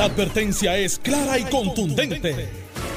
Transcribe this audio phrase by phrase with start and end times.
[0.00, 2.48] La advertencia es clara y contundente.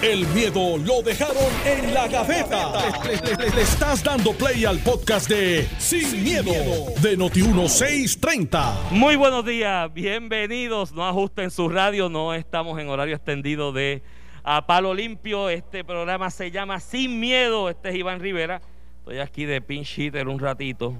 [0.01, 2.71] El miedo lo dejaron en la gaveta.
[3.03, 6.53] Le, estás dando play al podcast de Sin, miedo,
[7.01, 8.91] de Noti1630.
[8.91, 10.93] Muy buenos días, bienvenidos.
[10.93, 14.01] No ajusten su radio, no estamos en horario extendido de
[14.45, 15.49] A Palo Limpio.
[15.49, 17.69] Este programa se llama Sin Miedo.
[17.69, 18.61] Este es Iván Rivera.
[18.99, 20.95] Estoy aquí de pinch hitter un ratito.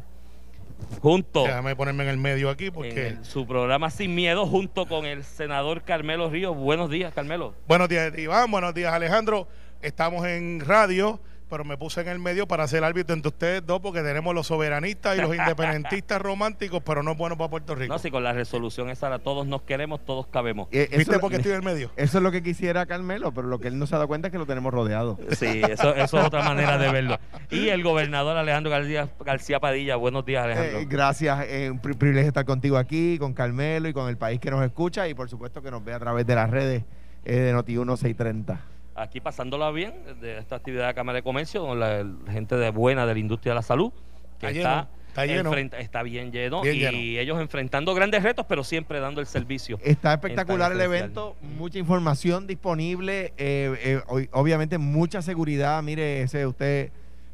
[1.01, 3.07] Junto Déjame ponerme en el medio aquí en porque.
[3.07, 6.55] el- su programa Sin Miedo, junto con el senador Carmelo Ríos.
[6.55, 7.53] Buenos días, Carmelo.
[7.67, 8.49] Buenos días, Iván.
[8.51, 9.47] Buenos días, Alejandro.
[9.81, 11.19] Estamos en radio,
[11.53, 14.47] pero me puse en el medio para ser árbitro entre ustedes dos porque tenemos los
[14.47, 17.93] soberanistas y los independentistas románticos, pero no es bueno para Puerto Rico.
[17.93, 20.67] No, si con la resolución esa, la todos nos queremos, todos cabemos.
[20.71, 21.91] Eh, ¿Viste por qué estoy en el medio?
[21.95, 24.29] eso es lo que quisiera Carmelo, pero lo que él no se ha dado cuenta
[24.29, 25.19] es que lo tenemos rodeado.
[25.29, 27.19] Sí, eso, eso es otra manera de verlo.
[27.51, 29.95] Y el gobernador Alejandro García, García Padilla.
[29.95, 30.79] Buenos días, Alejandro.
[30.79, 34.39] Eh, gracias, es un pri- privilegio estar contigo aquí, con Carmelo y con el país
[34.39, 36.83] que nos escucha y por supuesto que nos ve a través de las redes
[37.25, 38.72] eh, de Noti 1630.
[38.95, 43.05] Aquí pasándola bien de esta actividad de Cámara de Comercio con la, gente de buena
[43.05, 43.91] de la industria de la salud
[44.39, 45.49] que Está está, lleno, está lleno.
[45.51, 46.97] enfrenta- está bien lleno Bien y lleno.
[47.21, 52.45] ellos enfrentando grandes retos pero siempre dando el servicio Está espectacular el evento, mucha información
[52.47, 55.81] disponible, eh, eh, ob- obviamente mucha seguridad.
[55.81, 56.91] Mire, ese usted,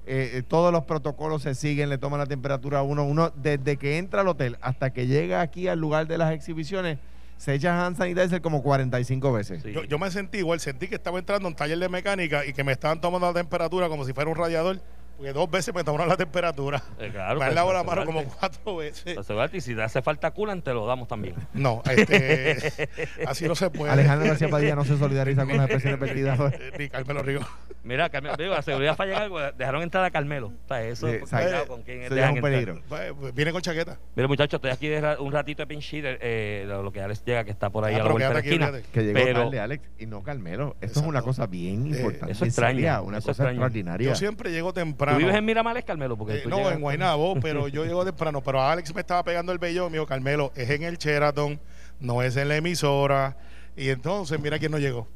[0.07, 3.03] eh, eh, todos los protocolos se siguen, le toman la temperatura a uno.
[3.05, 6.99] Uno, desde que entra al hotel hasta que llega aquí al lugar de las exhibiciones,
[7.39, 9.63] se echa hand sanitizer como 45 veces.
[9.63, 9.71] Sí.
[9.71, 12.51] Yo, yo me sentí igual, sentí que estaba entrando a un taller de mecánica y
[12.51, 14.81] que me estaban tomando la temperatura como si fuera un radiador,
[15.19, 16.81] porque dos veces me tomaron la temperatura.
[16.97, 19.17] Eh, claro, me han pues, lavado la mano como cuatro veces.
[19.51, 22.87] Y si te hace falta culan te lo damos también No, este,
[23.27, 23.91] así no se puede.
[23.91, 26.39] Alejandro García Padilla no se solidariza con las expresiones vertidas.
[26.59, 27.41] Eh, ni Carmelo Río.
[27.83, 31.07] mira Carmelo, digo, la seguridad falla en algo dejaron entrar a Carmelo o sea, eso
[31.07, 32.81] Sí, pues, cuidado con quién es un peligro.
[32.87, 33.97] Pues, Viene con chaqueta.
[34.15, 37.01] Mira muchachos estoy aquí de ra- un ratito de pinch hitter, eh, lo lo que
[37.01, 38.91] Alex llega que está por ahí Ah, a la vuelta de la quédate aquí, esquina.
[38.93, 40.69] Que llegó Pero- tarde, Alex, y no Carmelo.
[40.75, 41.09] Esto es Exacto.
[41.09, 42.31] una cosa bien Eh, importante.
[42.31, 43.51] eso extraña, seria, una eso cosa extraña.
[43.51, 44.09] extraordinaria.
[44.09, 44.79] Yo siempre llego ¿Tú
[45.09, 45.17] temprano.
[45.17, 46.17] vives en Miramales, Carmelo?
[46.17, 48.41] Porque Eh, no, llegas- en Guaynabo, pero yo llego temprano.
[48.41, 51.59] Pero Alex me estaba pegando el vellón, me dijo, Carmelo, es en el Sheraton,
[51.99, 53.37] no es en la emisora.
[53.75, 55.07] Y entonces, mira quién no llegó.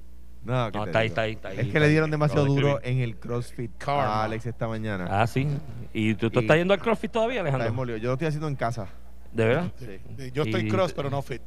[0.45, 1.59] No, ¿qué No, te está ahí, está ahí, está ahí.
[1.59, 4.03] Es que le dieron demasiado de duro en el CrossFit Karma.
[4.21, 5.07] a Alex esta mañana.
[5.09, 5.47] Ah, sí.
[5.93, 7.95] ¿Y tú, tú Y- estás yendo al CrossFit todavía, Está Alejandro?
[7.97, 8.87] Yo lo estoy haciendo en casa.
[9.31, 9.71] ¿De verdad?
[9.79, 10.31] Sí.
[10.33, 11.41] Yo estoy Y- cross, pero no fit.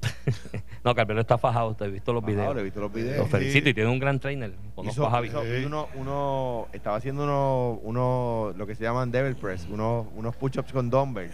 [0.84, 1.74] no, Carmelo está fajado.
[1.74, 2.46] Te he visto los videos.
[2.46, 3.28] ahora he visto los Lo videos.
[3.28, 4.52] felicito y tiene un gran trainer.
[4.74, 5.28] Conozco Hizo- a Javi.
[5.28, 5.64] hizo- Sí.
[5.64, 10.72] uno, uno- estaba haciendo uno, uno, lo que se llaman devil press, unos, unos push-ups
[10.72, 11.32] con dumbbells,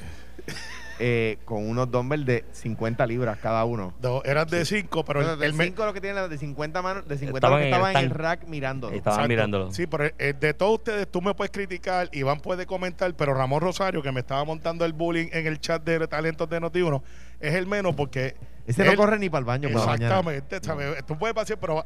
[0.98, 3.94] eh, con unos dumbbells de 50 libras cada uno.
[4.02, 7.08] No, eran de 5, pero de el me- 5 lo que tienen, de 50 manos,
[7.08, 8.86] de 50 Estaban lo que en el estaban en el rack mirando.
[8.88, 9.28] Estaban Exacto.
[9.28, 9.72] mirándolo.
[9.72, 13.60] Sí, pero eh, de todos ustedes, tú me puedes criticar, Iván puede comentar, pero Ramón
[13.60, 17.02] Rosario, que me estaba montando el bullying en el chat de talentos de Noti1,
[17.40, 18.36] es el menos porque.
[18.66, 20.06] Ese él- no corre ni para el baño por la mañana.
[20.20, 21.04] Exactamente, ¿sabes?
[21.06, 21.84] Tú puedes pasar, pero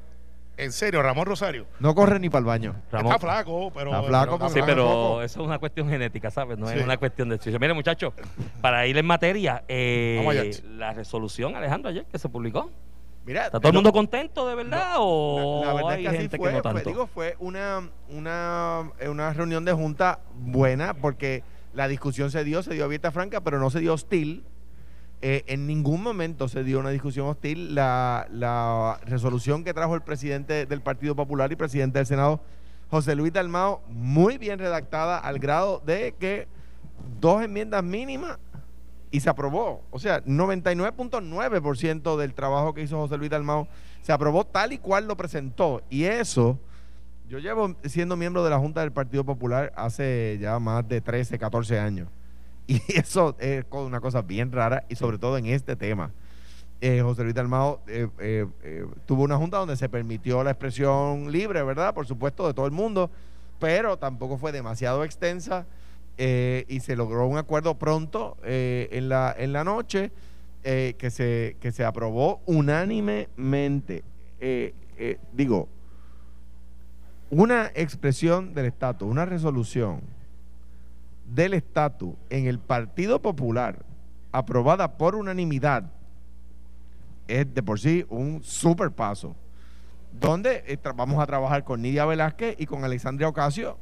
[0.59, 1.67] en serio, Ramón Rosario.
[1.81, 2.75] No corre ni para el baño.
[2.93, 3.13] Ramón.
[3.13, 3.91] Está flaco, pero.
[3.91, 6.59] Está flaco, pero Sí, pero eso es una cuestión genética, ¿sabes?
[6.59, 7.59] No es una cuestión de estudio.
[7.59, 8.13] Mire, muchachos,
[8.61, 10.51] para ir en materia, eh, Vamos allá.
[10.77, 12.71] la resolución, Alejandro, ayer que se publicó.
[13.25, 16.09] Mira, ¿Está todo el mundo contento de verdad o La, la verdad hay es que
[16.09, 16.89] así gente fue, que no fue- tanto?
[16.89, 21.43] digo, fue una, una, eh, una reunión de junta buena porque
[21.75, 24.45] la discusión se dio, se dio abierta franca, pero no se dio hostil.
[25.21, 27.75] Eh, en ningún momento se dio una discusión hostil.
[27.75, 32.41] La, la resolución que trajo el presidente del Partido Popular y presidente del Senado,
[32.91, 36.47] José Luis Dalmao, muy bien redactada al grado de que
[37.21, 38.39] dos enmiendas mínimas
[39.11, 39.83] y se aprobó.
[39.91, 43.69] O sea, 99.9% del trabajo que hizo José Luis Dalmao
[44.03, 45.83] se aprobó tal y cual lo presentó.
[45.91, 46.59] Y eso,
[47.29, 51.39] yo llevo siendo miembro de la Junta del Partido Popular hace ya más de 13,
[51.39, 52.09] 14 años.
[52.71, 56.13] Y eso es una cosa bien rara y sobre todo en este tema.
[56.81, 61.33] Eh, José Luis Dalmao eh, eh, eh, tuvo una junta donde se permitió la expresión
[61.33, 61.95] libre, ¿verdad?
[61.95, 63.11] Por supuesto, de todo el mundo,
[63.59, 65.67] pero tampoco fue demasiado extensa
[66.19, 70.13] eh, y se logró un acuerdo pronto en, la, en la noche
[70.63, 74.05] que, se, que se aprobó unánimemente.
[75.33, 75.69] Digo,
[77.31, 80.18] una expresión del estatus, una resolución
[81.35, 83.85] del estatus en el Partido Popular
[84.33, 85.91] aprobada por unanimidad
[87.27, 89.37] es de por sí un super paso.
[90.19, 93.79] Donde eh, vamos a trabajar con Nidia Velázquez y con Alexandria Ocasio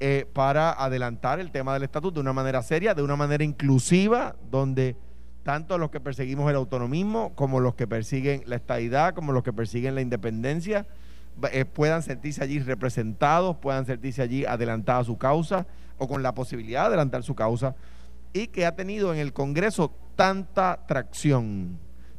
[0.00, 4.34] eh, para adelantar el tema del estatus de una manera seria, de una manera inclusiva,
[4.50, 4.96] donde
[5.42, 9.52] tanto los que perseguimos el autonomismo como los que persiguen la estadidad, como los que
[9.52, 10.86] persiguen la independencia,
[11.52, 15.66] eh, puedan sentirse allí representados, puedan sentirse allí adelantada su causa
[15.98, 17.74] o con la posibilidad de adelantar su causa
[18.32, 21.78] y que ha tenido en el Congreso tanta tracción,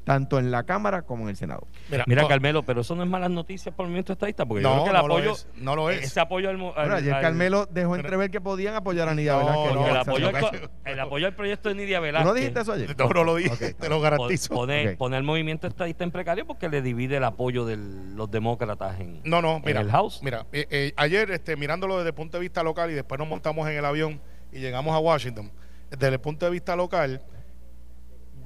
[0.09, 1.67] tanto en la Cámara como en el Senado.
[2.07, 4.67] Mira, no, Carmelo, pero eso no es malas noticias por el movimiento estadista, porque yo
[4.69, 6.03] No, creo que el no lo apoyo, es, no lo es.
[6.03, 9.33] ese apoyo al, al- Bueno, ayer al- Carmelo dejó entrever que podían apoyar a Nidia
[9.33, 9.75] No, Velázquez.
[9.75, 12.27] no, el, apoyo al, el apoyo proyecto de Nidia ¿Tú Velázquez.
[12.27, 12.95] no dijiste eso ayer?
[12.97, 14.51] No, no lo dije, te lo garantizo.
[14.55, 14.97] Pone, Ok.
[14.97, 19.21] pone al movimiento estadista en precario porque le divide el apoyo de los demócratas en,
[19.25, 19.81] No, no, en mira.
[19.81, 20.21] el House.
[20.23, 23.27] Mira, eh, eh, ayer este, mirándolo desde el punto de vista local y después nos
[23.27, 24.19] montamos en el avión
[24.51, 25.51] y llegamos a Washington.
[25.91, 27.21] Desde el punto de vista local,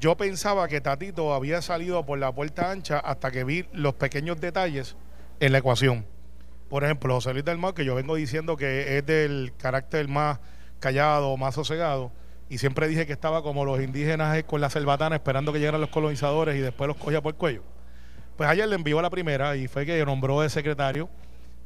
[0.03, 4.41] yo pensaba que Tatito había salido por la puerta ancha hasta que vi los pequeños
[4.41, 4.97] detalles
[5.39, 6.05] en la ecuación.
[6.67, 10.41] Por ejemplo, José Luis del Mar, que yo vengo diciendo que es del carácter más
[10.81, 12.11] callado, más sosegado,
[12.49, 15.89] y siempre dije que estaba como los indígenas con la cerbatana esperando que llegaran los
[15.89, 17.63] colonizadores y después los cogía por el cuello.
[18.35, 21.07] Pues ayer le envió la primera y fue que nombró de secretario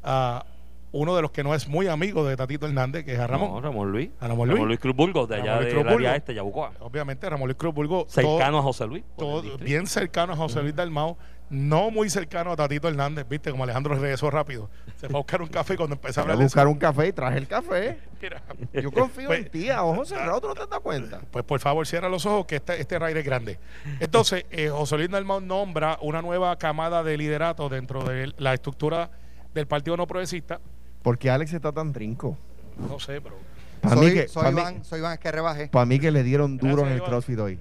[0.03, 0.45] a
[0.93, 3.51] uno de los que no es muy amigo de Tatito Hernández, que es a Ramón.
[3.51, 4.09] No, Ramón Luis.
[4.19, 4.79] A Ramón Luis.
[4.79, 6.15] Cruz Burgos, de Ramón allá Luis del Cruz área Burgos.
[6.17, 6.71] este, Yabucoa.
[6.79, 9.03] Obviamente, Ramón Luis Cruz Burgo, todo- Cercano a José Luis.
[9.17, 11.17] todo- bien cercano a José Luis Dalmao,
[11.49, 14.69] no muy cercano a Tatito Hernández, viste, como Alejandro regresó rápido.
[14.97, 16.67] Se fue a buscar un café y cuando empecé a a hablar de eso, buscar
[16.67, 17.99] un café y traje el café.
[18.21, 18.41] mira,
[18.73, 21.21] Yo confío Pues- en ti, a ojos cerrados, ¿tú no te das cuenta?
[21.31, 23.59] Pues por favor, cierra los ojos que este, este raid es grande.
[23.99, 29.09] Entonces, eh, José Luis Dalmau nombra una nueva camada de liderato dentro de la estructura
[29.53, 30.59] del Partido No Progresista.
[31.07, 32.37] ¿Por qué Alex está tan trinco?
[32.77, 33.37] No sé, pero
[33.79, 35.67] Para soy, mí, que, soy pa' mí- Iván, soy Iván, es que rebaje.
[35.69, 37.09] pa' mí que le dieron duro Gracias, en el Iván.
[37.09, 37.59] CrossFit hoy.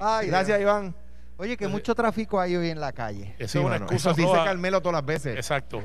[0.00, 0.58] Ay, Gracias.
[0.58, 0.94] Iván.
[1.36, 3.34] Oye, que mucho tráfico hay hoy en la calle.
[3.38, 4.32] esa Sí, es una mano, excusa eso dice.
[4.42, 5.36] Carmelo todas las veces.
[5.36, 5.82] Exacto.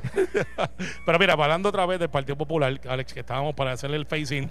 [1.04, 4.50] Pero mira, hablando otra vez del Partido Popular, Alex, que estábamos para hacerle el facing,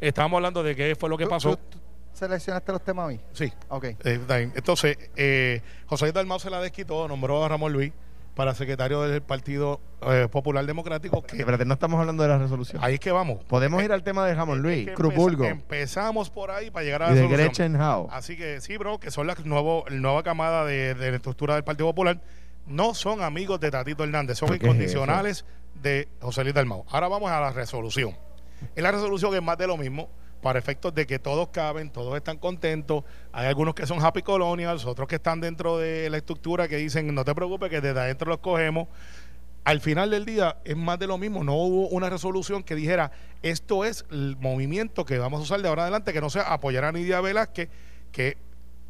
[0.00, 1.56] estábamos hablando de qué fue lo que ¿Tú- pasó.
[1.56, 1.78] tú- tú
[2.12, 3.20] seleccionaste los temas hoy?
[3.32, 3.52] Sí.
[3.70, 3.84] Ok.
[4.04, 4.52] Eh.
[4.54, 7.92] Entonces, eh, José Dalmau se la desquitó, nombró a Ramón Luis
[8.34, 11.22] para secretario del Partido eh, Popular Democrático.
[11.22, 12.82] Que Espérate, no estamos hablando de la resolución.
[12.82, 13.44] ahí es que vamos.
[13.44, 16.50] Podemos Eh, ir al tema de Jamón es Luis, que Cruz empeza- Burgo Empezamos por
[16.50, 17.46] ahí para llegar a y la de solución.
[17.46, 18.08] Gretchen Howe.
[18.10, 21.54] Así que sí, bro, que son las nuevo, la nueva camada de, de la estructura
[21.54, 22.20] del Partido Popular.
[22.66, 25.44] No son amigos de Tatito Hernández, son ¿Pero es incondicionales
[25.82, 26.84] de José Luis Dalmau.
[26.90, 28.16] Ahora vamos a la resolución.
[28.76, 30.08] Es la resolución que es más de lo mismo,
[30.42, 33.04] para efectos de que todos caben, todos están contentos.
[33.32, 37.14] Hay algunos que son happy colonials, otros que están dentro de la estructura que dicen,
[37.14, 38.88] no te preocupes, que desde adentro los cogemos.
[39.64, 41.44] Al final del día es más de lo mismo.
[41.44, 43.12] No hubo una resolución que dijera,
[43.42, 46.84] esto es el movimiento que vamos a usar de ahora adelante, que no sea apoyar
[46.84, 47.68] a Nidia Velázquez,
[48.10, 48.36] que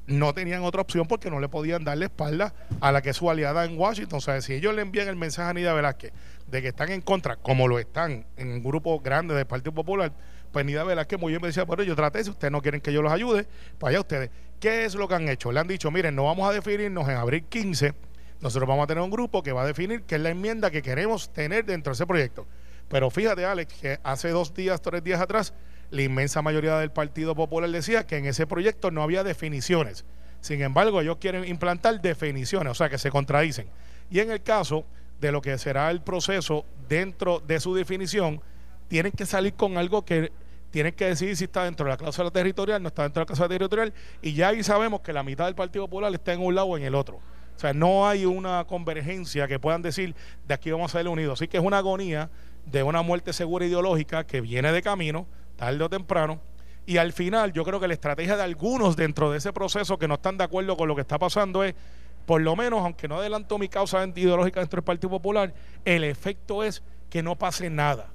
[0.06, 3.16] no tenían otra opción porque no le podían dar la espalda a la que es
[3.16, 4.16] su aliada en Washington.
[4.16, 6.12] O sea, si ellos le envían el mensaje a Nidia Velázquez
[6.46, 10.12] de que están en contra, como lo están en un grupo grande del Partido Popular,
[10.52, 13.02] Nidia Velázquez muy bien me decía, bueno, yo traté, si ustedes no quieren que yo
[13.02, 13.46] los ayude,
[13.78, 14.30] pues allá ustedes.
[14.60, 15.50] ¿Qué es lo que han hecho?
[15.50, 17.94] Le han dicho, miren, no vamos a definirnos en abril 15,
[18.40, 20.82] nosotros vamos a tener un grupo que va a definir qué es la enmienda que
[20.82, 22.46] queremos tener dentro de ese proyecto.
[22.88, 25.54] Pero fíjate, Alex, que hace dos días, tres días atrás,
[25.90, 30.04] la inmensa mayoría del Partido Popular decía que en ese proyecto no había definiciones.
[30.40, 33.68] Sin embargo, ellos quieren implantar definiciones, o sea, que se contradicen.
[34.10, 34.84] Y en el caso
[35.20, 38.40] de lo que será el proceso dentro de su definición,
[38.88, 40.32] tienen que salir con algo que
[40.72, 43.26] tienen que decidir si está dentro de la cláusula territorial, no está dentro de la
[43.26, 43.92] cláusula territorial,
[44.22, 46.78] y ya ahí sabemos que la mitad del Partido Popular está en un lado o
[46.78, 47.16] en el otro.
[47.54, 50.16] O sea, no hay una convergencia que puedan decir
[50.48, 51.38] de aquí vamos a salir unidos.
[51.38, 52.30] Así que es una agonía
[52.64, 55.26] de una muerte segura ideológica que viene de camino,
[55.56, 56.40] tarde o temprano.
[56.86, 60.08] Y al final, yo creo que la estrategia de algunos dentro de ese proceso que
[60.08, 61.74] no están de acuerdo con lo que está pasando es,
[62.24, 65.52] por lo menos, aunque no adelanto mi causa ideológica dentro del Partido Popular,
[65.84, 68.11] el efecto es que no pase nada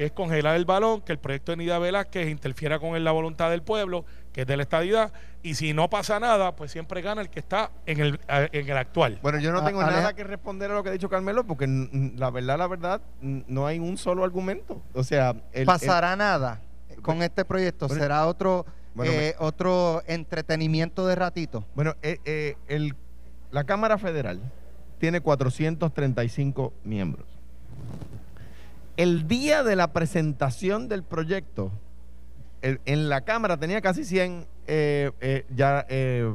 [0.00, 3.50] que es congelar el balón, que el proyecto de Nida Velázquez interfiera con la voluntad
[3.50, 7.20] del pueblo, que es de la estadidad, y si no pasa nada, pues siempre gana
[7.20, 9.18] el que está en el, en el actual.
[9.20, 11.66] Bueno, yo no A- tengo nada que responder a lo que ha dicho Carmelo porque
[12.16, 14.80] la verdad, la verdad, no hay un solo argumento.
[14.94, 16.62] O sea, el, ¿Pasará nada
[17.02, 17.86] con este proyecto?
[17.86, 18.64] bueno, ¿Será otro
[18.94, 21.66] bueno, eh, otro entretenimiento de ratito?
[21.74, 22.94] bueno, eh, eh, el-
[23.50, 24.40] la Cámara Federal
[24.98, 27.26] tiene 435 miembros.
[29.00, 31.72] El día de la presentación del proyecto,
[32.60, 36.30] en la Cámara tenía casi 100 eh, eh, ya eh,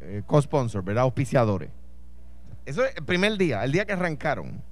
[0.00, 1.02] eh, co-sponsors, ¿verdad?
[1.02, 1.70] Auspiciadores.
[2.66, 4.62] Eso es el primer día, el día que arrancaron.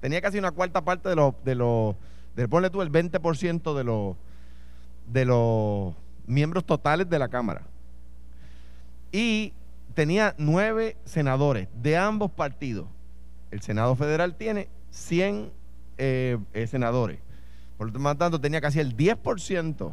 [0.00, 1.94] Tenía casi una cuarta parte de los, de los,
[2.34, 4.16] de, ponle tú el 20% de los,
[5.06, 5.94] de los
[6.26, 7.62] miembros totales de la Cámara.
[9.12, 9.52] Y
[9.94, 12.88] tenía nueve senadores de ambos partidos.
[13.52, 15.57] El Senado Federal tiene 100
[15.98, 17.18] eh, eh, senadores.
[17.76, 19.92] Por lo tanto, tenía casi el 10%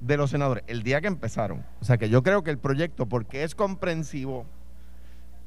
[0.00, 1.64] de los senadores el día que empezaron.
[1.80, 4.46] O sea que yo creo que el proyecto, porque es comprensivo,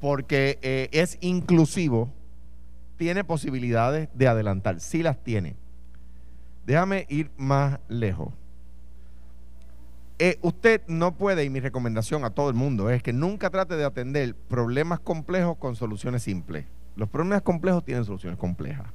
[0.00, 2.12] porque eh, es inclusivo,
[2.96, 4.80] tiene posibilidades de adelantar.
[4.80, 5.56] Sí las tiene.
[6.64, 8.32] Déjame ir más lejos.
[10.40, 13.84] Usted no puede, y mi recomendación a todo el mundo es que nunca trate de
[13.84, 16.64] atender problemas complejos con soluciones simples.
[16.96, 18.86] Los problemas complejos tienen soluciones complejas.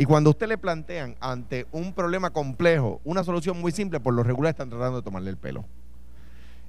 [0.00, 4.22] Y cuando usted le plantean ante un problema complejo una solución muy simple, por lo
[4.22, 5.66] regular están tratando de tomarle el pelo.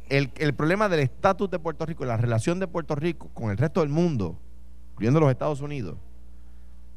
[0.10, 3.80] El, problema del estatus de Puerto Rico, la relación de Puerto Rico con el resto
[3.80, 4.38] del mundo,
[4.92, 5.96] incluyendo los Estados Unidos,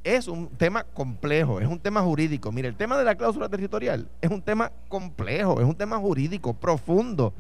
[0.03, 2.51] es un tema complejo, es un tema jurídico.
[2.51, 6.53] Mire, el tema de la cláusula territorial es un tema complejo, es un tema jurídico
[6.53, 7.33] profundo,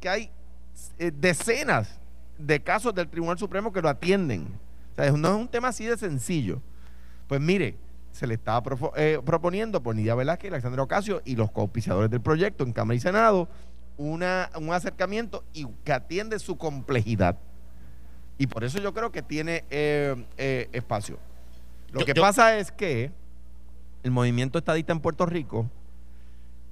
[0.00, 0.30] que hay
[0.98, 1.98] eh, decenas
[2.36, 4.48] de casos del Tribunal Supremo que lo atienden.
[4.92, 6.60] O sea, no es un tema así de sencillo.
[7.26, 7.78] Pues mire,
[8.14, 8.62] se le estaba
[8.96, 13.00] eh, proponiendo por Nidia Velázquez, Alexandra Ocasio y los coauspiciadores del proyecto en Cámara y
[13.00, 13.48] Senado
[13.96, 17.36] una, un acercamiento y que atiende su complejidad.
[18.38, 21.18] Y por eso yo creo que tiene eh, eh, espacio.
[21.92, 23.10] Lo Yo- que yo- pasa es que
[24.04, 25.68] el movimiento estadista en Puerto Rico,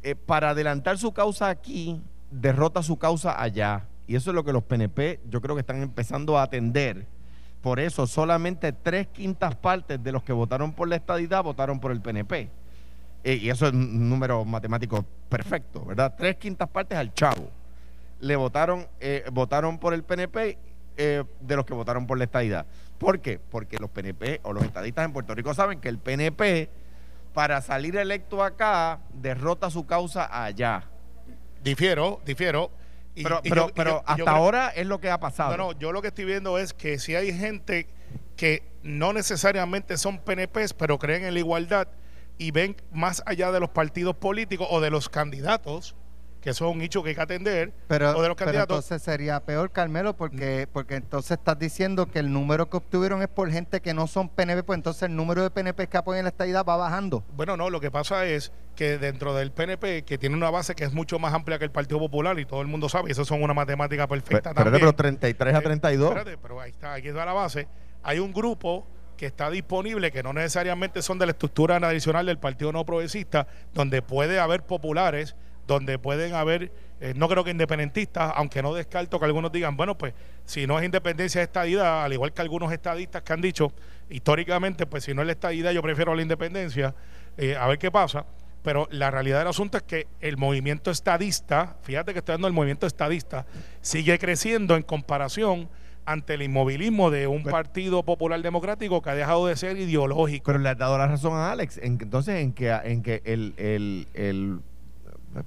[0.04, 3.87] eh, para adelantar su causa aquí, derrota su causa allá.
[4.06, 7.06] Y eso es lo que los PNP yo creo que están empezando a atender.
[7.62, 11.92] Por eso solamente tres quintas partes de los que votaron por la estadidad votaron por
[11.92, 12.50] el PNP.
[13.25, 16.12] Eh, y eso es un número matemático perfecto, ¿verdad?
[16.19, 17.49] Tres quintas partes al chavo.
[18.21, 20.59] Le votaron, eh, votaron por el PNP
[20.97, 22.66] eh, de los que votaron por la estadidad.
[22.99, 23.38] ¿Por qué?
[23.38, 26.69] Porque los PNP o los estadistas en Puerto Rico saben que el PNP,
[27.33, 30.85] para salir electo acá, derrota su causa allá.
[31.62, 32.71] Difiero, difiero.
[33.14, 35.11] Y- Pero, y pero, yo- pero yo- y yo hasta creo- ahora es lo que
[35.11, 35.57] ha pasado.
[35.57, 37.88] No, no, yo lo que estoy viendo es que si hay gente
[38.37, 41.88] que no necesariamente son PNPs, pero creen en la igualdad
[42.38, 45.95] y ven más allá de los partidos políticos o de los candidatos,
[46.42, 48.76] que eso es un hecho que hay que atender, Pero, o de los pero candidatos.
[48.84, 53.28] entonces sería peor, Carmelo, porque, porque entonces estás diciendo que el número que obtuvieron es
[53.28, 56.30] por gente que no son PNP, pues entonces el número de PNP que apoyan la
[56.30, 57.25] estadidad va bajando.
[57.34, 60.82] Bueno, no, lo que pasa es que dentro del PNP, que tiene una base que
[60.84, 63.25] es mucho más amplia que el Partido Popular, y todo el mundo sabe, y eso
[63.25, 64.80] son una matemática perfecta Pero, también.
[64.80, 66.08] pero 33 a Eh, 32.
[66.16, 67.68] espérate, pero ahí está, aquí está la base.
[68.02, 68.84] Hay un grupo
[69.16, 73.46] que está disponible, que no necesariamente son de la estructura tradicional del Partido No Progresista,
[73.72, 79.19] donde puede haber populares, donde pueden haber, eh, no creo que independentistas, aunque no descarto
[79.19, 80.14] que algunos digan, bueno, pues
[80.45, 83.73] si no es independencia es estadidad, al igual que algunos estadistas que han dicho,
[84.11, 86.95] históricamente, pues si no es la estadidad, yo prefiero la independencia,
[87.37, 88.26] eh, a ver qué pasa.
[88.62, 92.52] Pero la realidad del asunto es que el movimiento estadista, fíjate que estoy dando el
[92.52, 93.45] movimiento estadista,
[93.81, 95.69] sigue creciendo en comparación
[96.04, 100.45] ante el inmovilismo de un partido popular democrático que ha dejado de ser ideológico.
[100.47, 101.78] Pero le has dado la razón a Alex.
[101.78, 104.61] En, entonces, en que, en que el, el, el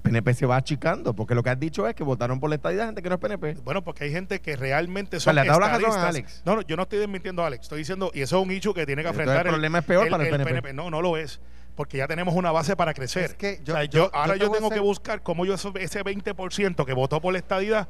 [0.02, 1.14] PNP se va achicando.
[1.14, 3.20] Porque lo que has dicho es que votaron por la estadidad gente que no es
[3.20, 3.54] PNP.
[3.64, 6.04] Bueno, porque hay gente que realmente O sea, son la razón a estadistas.
[6.04, 6.42] Alex.
[6.44, 7.62] No, no, yo no estoy desmintiendo a Alex.
[7.62, 9.84] Estoy diciendo, y eso es un hecho que tiene que Entonces, enfrentar el problema es
[9.84, 10.72] peor para el PNP.
[10.72, 11.40] No, no lo es.
[11.74, 13.24] Porque ya tenemos una base para crecer.
[13.24, 15.54] Es que yo- O sea, yo- ahora yo te yo, tengo que buscar cómo yo
[15.54, 17.86] eso- ese 20% que votó por la estadidad,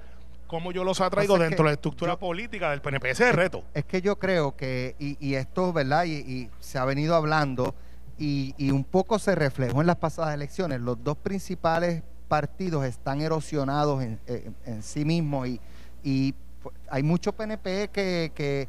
[0.49, 3.11] cómo yo los atraigo es dentro de la estructura yo- política del PNP.
[3.11, 3.63] Ese es el reto.
[3.75, 6.05] Es que yo creo que, y, y esto, ¿verdad?
[6.05, 7.75] Y, y se ha venido hablando,
[8.19, 10.81] y, y un poco se reflejó en las pasadas elecciones.
[10.81, 14.19] Los dos principales partidos están erosionados en,
[14.65, 15.61] en sí mismos y,
[16.03, 18.69] y fu- hay mucho PNP que,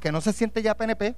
[0.00, 1.14] que no se siente ya PNP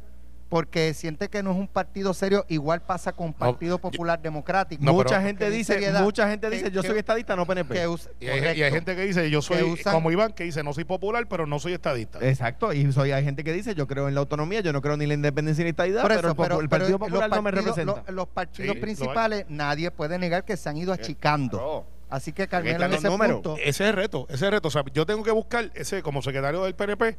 [0.48, 2.44] porque siente que no es un partido serio.
[2.48, 4.82] Igual pasa con Partido Popular Democrático.
[4.82, 7.74] No, mucha gente dice, seriedad, mucha gente que- dice, yo que- soy estadista, no PNP.
[7.74, 7.88] que Y hay,
[8.20, 8.38] y hay
[8.70, 8.74] correcto.
[8.74, 11.58] gente que dice, yo soy usan- como Iván, que dice, no soy popular, pero no
[11.58, 12.18] soy estadista.
[12.26, 14.96] Exacto, y soy, hay gente que dice, yo creo en la autonomía, yo no creo
[14.96, 16.98] ni en la independencia ni en la estadidad, Por pero, eso, el, pero- Partido los
[17.00, 18.02] Popular no me partidos- representa.
[18.06, 18.80] Los, los partidos Sí, lo hay.
[18.80, 21.58] principales, nadie puede negar que se han ido achicando.
[21.58, 21.86] Claro.
[22.10, 23.34] Así que Carmelo en ese números.
[23.42, 24.68] punto, Ese es el reto, ese es el reto.
[24.68, 27.18] O sea, yo tengo que buscar ese, como secretario del PNP,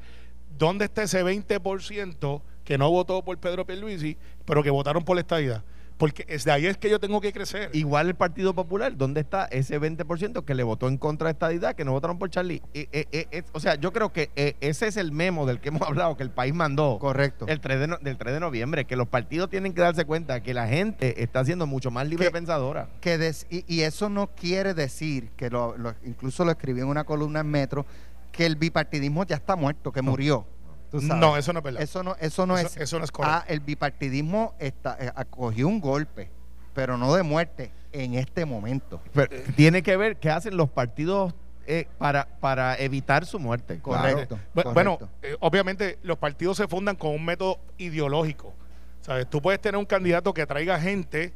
[0.58, 5.22] dónde está ese 20% que no votó por Pedro Pierluisi, pero que votaron por la
[5.22, 5.64] estadidad.
[5.98, 7.72] Porque es de ahí es que yo tengo que crecer.
[7.74, 11.74] Igual el Partido Popular, ¿dónde está ese 20% que le votó en contra de estadidad,
[11.76, 12.62] que no votaron por Charlie?
[12.76, 15.60] Eh, eh, eh, eh, o sea, yo creo que eh, ese es el memo del
[15.60, 17.48] que hemos hablado, que el país mandó correcto.
[17.48, 20.44] el 3 de no- del 3 de noviembre, que los partidos tienen que darse cuenta
[20.44, 22.88] que la gente está siendo mucho más libre Que- pensadora.
[23.02, 26.88] que des- y, y eso no quiere decir, que lo, lo- incluso lo escribí en
[26.88, 27.88] una columna en Metro,
[28.32, 30.46] que el bipartidismo ya está muerto, que murió.
[30.92, 31.18] Tú sabes.
[31.18, 31.82] no, eso no es verdad.
[31.82, 32.78] Eso no, eso no Eso- es.
[32.78, 33.38] eso no es correcto.
[33.38, 36.30] Ah, el bipartidismo está, eh, acogió un golpe,
[36.74, 39.02] pero no de muerte en este momento.
[39.14, 41.34] Pero tiene que ver qué hacen los partidos
[41.68, 43.80] eh, para, para evitar su muerte.
[43.80, 44.40] Correcto.
[44.56, 48.54] Bu- Bueno, eh, obviamente los partidos se fundan con un método ideológico.
[49.02, 49.30] ¿Sabes?
[49.30, 51.32] Tú puedes tener un candidato que atraiga gente,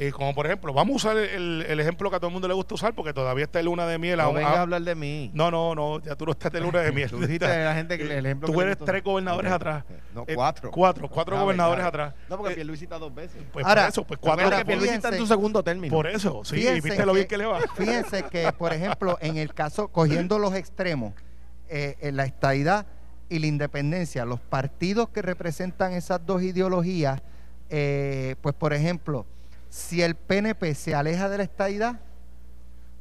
[0.00, 2.46] eh, como por ejemplo, vamos a usar el, el ejemplo que a todo el mundo
[2.46, 4.18] le gusta usar, porque todavía está de luna de miel.
[4.18, 5.30] No aún- vengas a hablar de mí.
[5.34, 7.10] no, no, no, ya tú no estás de luna de miel.
[7.10, 9.84] Tú la gente que el ejemplo Tú que eres tres gobernadores atrás.
[10.14, 10.70] No, eh, cuatro.
[10.70, 12.14] Cuatro, cuatro Ah, gobernadores atrás.
[12.28, 13.42] No, porque Eh, Pierluisi está dos veces.
[13.52, 14.44] pues Ahora, por eso, pues cuatro.
[14.44, 15.92] ahora, que Pierluisi está en su fíjense- segundo término.
[15.94, 17.60] Por eso, sí, y Fíjense viste lo bien que- que le va.
[17.74, 21.12] Fíjense que, por ejemplo, en el caso, cogiendo los extremos,
[21.68, 22.86] eh, en la estadidad
[23.28, 27.20] y la independencia, los partidos que representan esas dos ideologías,
[27.68, 29.26] eh, pues por ejemplo,
[29.68, 32.00] si el PNP se aleja de la estadidad,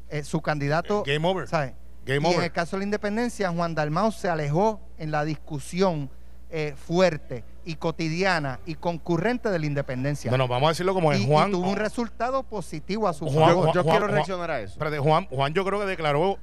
[0.10, 1.48] eh, su candidato, Game over.
[1.48, 1.76] ¿sabe?
[2.06, 6.10] Game y en el caso de la independencia, Juan Dalmau se alejó en la discusión
[6.50, 10.32] eh, fuerte y cotidiana y concurrente de la independencia.
[10.32, 11.52] Bueno, vamos a decirlo como y, es y Juan.
[11.52, 13.68] tuvo un resultado positivo a su Juan- favor.
[13.68, 14.72] yo yo Juan- quiero Juan- reaccionar a eso.
[14.74, 16.38] Espérate, Juan, Juan yo creo que declaró,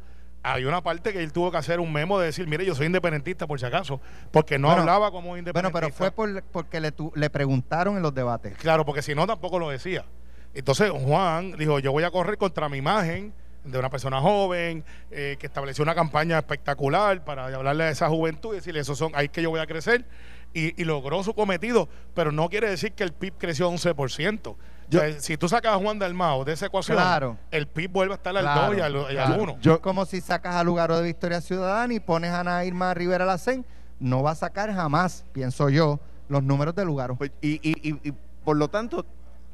[0.47, 2.87] hay una parte que él tuvo que hacer un memo de decir, mire, yo soy
[2.87, 5.81] independentista por si acaso, porque no Bueno, hablaba como Bueno, independentista.
[5.81, 8.57] pero fue por- porque le, tu- le preguntaron en los debates.
[8.59, 10.05] Claro, porque si no tampoco lo decía.
[10.53, 13.33] Entonces Juan dijo, yo voy a correr contra mi imagen
[13.65, 18.53] de una persona joven eh, que estableció una campaña espectacular para hablarle a esa juventud
[18.53, 20.05] y decirle, esos son, ahí es que yo voy a crecer.
[20.53, 24.55] Y, y logró su cometido, pero no quiere decir que el PIB creció 11%.
[24.91, 27.37] Yo- sea, si tú sacas a Juan Dalmao de esa ecuación, Claro.
[27.51, 29.43] el PIB vuelve a estar al Claro, 2 y al, y al claro.
[29.43, 29.57] 1.
[29.61, 33.25] Yo, como si sacas a Lugaro de Victoria Ciudadana y pones a Ana Irma Rivera
[33.25, 33.65] Lacén,
[34.01, 37.17] no va a sacar jamás, pienso yo, los números de Lugaro.
[37.17, 38.13] Pues, y, y, y, y
[38.45, 39.07] por lo tanto,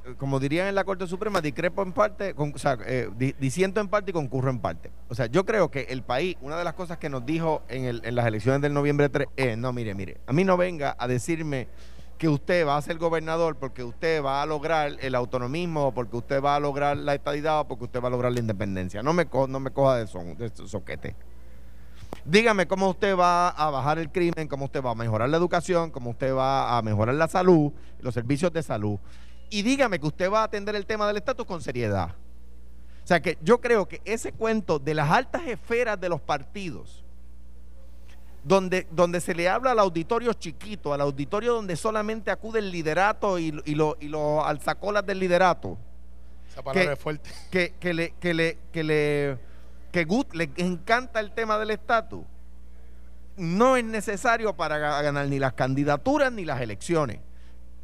[0.06, 3.34] eh, como dirían en la Corte Suprema, discrepo en parte, con- o sea, eh, di-
[3.38, 4.90] disiento en parte y concurro en parte.
[5.08, 7.84] O sea, yo creo que el país, una de las cosas que nos dijo en,
[7.84, 10.96] el- en las elecciones del noviembre 3 es, no, mire, mire, a mí no venga
[10.98, 11.68] a decirme
[12.20, 16.42] que usted va a ser gobernador porque usted va a lograr el autonomismo porque usted
[16.42, 19.02] va a lograr la estadidad o porque usted va a lograr la independencia.
[19.02, 21.16] No me, co- no me coja de, son, de soquete.
[22.26, 25.90] Dígame cómo usted va a bajar el crimen, cómo usted va a mejorar la educación,
[25.90, 28.98] cómo usted va a mejorar la salud, los servicios de salud.
[29.48, 32.10] Y dígame que usted va a atender el tema del estatus con seriedad.
[33.02, 37.02] O sea que yo creo que ese cuento de las altas esferas de los partidos,
[38.42, 43.38] donde, donde se le habla al auditorio chiquito, al auditorio donde solamente acude el liderato
[43.38, 45.76] y, y, lo- y los alzacolas del liderato,
[46.48, 47.30] Esa palabra que- es fuerte.
[47.50, 49.38] que, que le que le que le
[49.92, 52.22] que gut- le encanta el tema del estatus
[53.36, 57.18] no es necesario para ga- ganar ni las candidaturas ni las elecciones.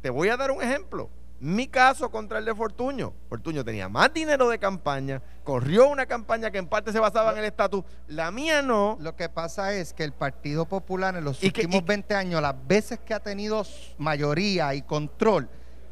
[0.01, 1.09] Te voy a dar un ejemplo.
[1.39, 3.13] Mi caso contra el de Fortuño.
[3.29, 7.37] Fortuño tenía más dinero de campaña, corrió una campaña que en parte se basaba en
[7.37, 7.83] el estatus.
[8.07, 8.97] La mía no.
[8.99, 12.15] Lo que pasa es que el Partido Popular en los Y que- últimos y- 20
[12.15, 13.63] años, las veces que ha tenido
[13.99, 15.47] mayoría y control,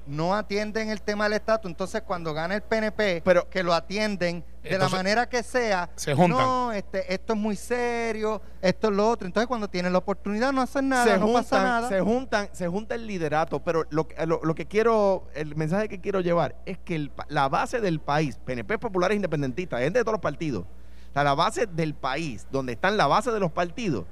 [0.07, 1.69] no atienden el tema del estatus.
[1.69, 5.89] Entonces, cuando gana el PNP, Pero- que lo atienden de Entonces, la manera que sea,
[5.95, 6.39] se juntan.
[6.39, 9.25] no, este, esto es muy serio, esto es lo otro.
[9.27, 11.89] Entonces, cuando tienen la oportunidad, no hacen nada, se no juntan, pasa nada.
[11.89, 15.87] se juntan, se junta el liderato, pero lo, que- lo, lo que quiero, el mensaje
[15.89, 20.03] que quiero llevar es que el la base del país, PNP populares independentistas, gente de
[20.03, 20.63] todos los partidos,
[21.09, 24.05] o sea, la base del país, donde están la base de los partidos,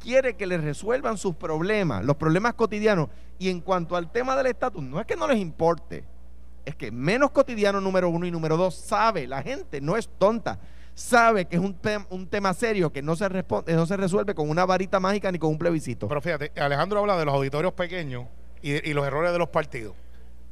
[0.00, 3.08] quiere que les resuelvan sus problemas, los problemas cotidianos.
[3.38, 6.04] Y en cuanto al tema del estatus, no es que no les importe,
[6.64, 10.58] es que menos cotidiano número uno y número dos sabe, la gente no es tonta,
[10.94, 14.34] sabe que es un, tem- un tema serio que no se, responde, no se resuelve
[14.34, 16.08] con una varita mágica ni con un plebiscito.
[16.08, 18.26] Pero fíjate, Alejandro habla de los auditorios pequeños
[18.60, 19.94] y, y los errores de los partidos.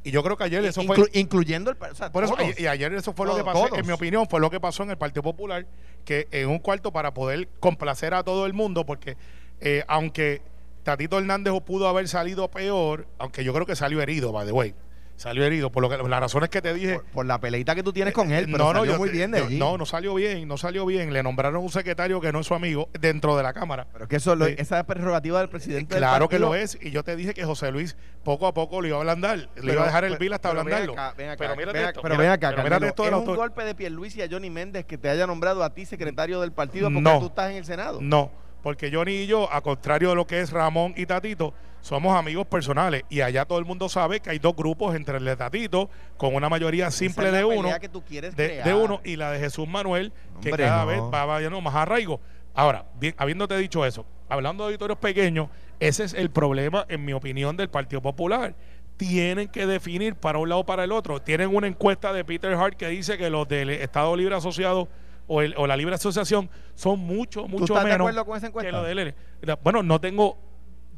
[0.01, 0.95] Y yo creo que ayer eso fue...
[0.97, 2.57] Inclu- incluyendo el o sea, Por eso, todos.
[2.59, 3.77] y, ayer eso fue lo que pasó, todos.
[3.77, 5.67] en mi opinión, fue lo que pasó en el Partido Popular,
[6.05, 9.17] que en un cuarto para poder complacer a todo el mundo, porque
[9.61, 10.41] eh, aunque
[10.83, 14.73] Tatito Hernández pudo haber salido peor, aunque yo creo que salió herido, by the way,
[15.17, 16.95] salió herido, por lo que las razones que te dije.
[16.95, 19.09] por, por la peleita que tú tienes con él, pero no, no, salió yo muy
[19.09, 21.11] bien de yo- no, no salió bien, no salió bien.
[21.11, 23.85] Le nombraron un secretario que no es su amigo dentro de la Cámara.
[23.91, 24.55] Pero es que eso, lo- Sí.
[24.57, 27.43] esa es prerrogativa del presidente del Claro que lo es, y yo te dije que
[27.43, 30.19] José Luis poco a poco lo iba a ablandar, le iba a dejar el pero-
[30.21, 30.93] bill hasta ven ablandarlo.
[30.93, 33.03] acá, ven acá, pero mírate ven acá, esto, pero mira- ven acá, pero Carmelo, esto
[33.05, 36.39] es un golpe de Pierluisi a Johnny Méndez que te haya nombrado a ti secretario
[36.39, 37.19] del partido porque No.
[37.19, 37.99] tú estás en el Senado.
[38.01, 42.17] No, porque Johnny y yo, a contrario de lo que es Ramón y Tatito, somos
[42.17, 43.03] amigos personales.
[43.09, 46.35] Y allá todo el mundo sabe que hay dos grupos entre el de Tatito, con
[46.35, 49.67] una mayoría simple de uno, que tú quieres de, de uno, y la de Jesús
[49.67, 50.87] Manuel, que cada no.
[50.87, 52.19] vez va vayendo más arraigo.
[52.53, 57.13] Ahora, bien, habiéndote dicho eso, hablando de auditorios pequeños, ese es el problema, en mi
[57.13, 58.53] opinión, del Partido Popular.
[58.97, 61.21] Tienen que definir para un lado o para el otro.
[61.21, 64.89] Tienen una encuesta de Peter Hart que dice que los del Estado Libre Asociado
[65.29, 68.47] o, el- o la Libre Asociación son mucho, mucho estás de menos acuerdo con esa
[68.47, 68.67] encuesta?
[68.69, 69.15] que lo del L.
[69.63, 70.37] Bueno, no tengo,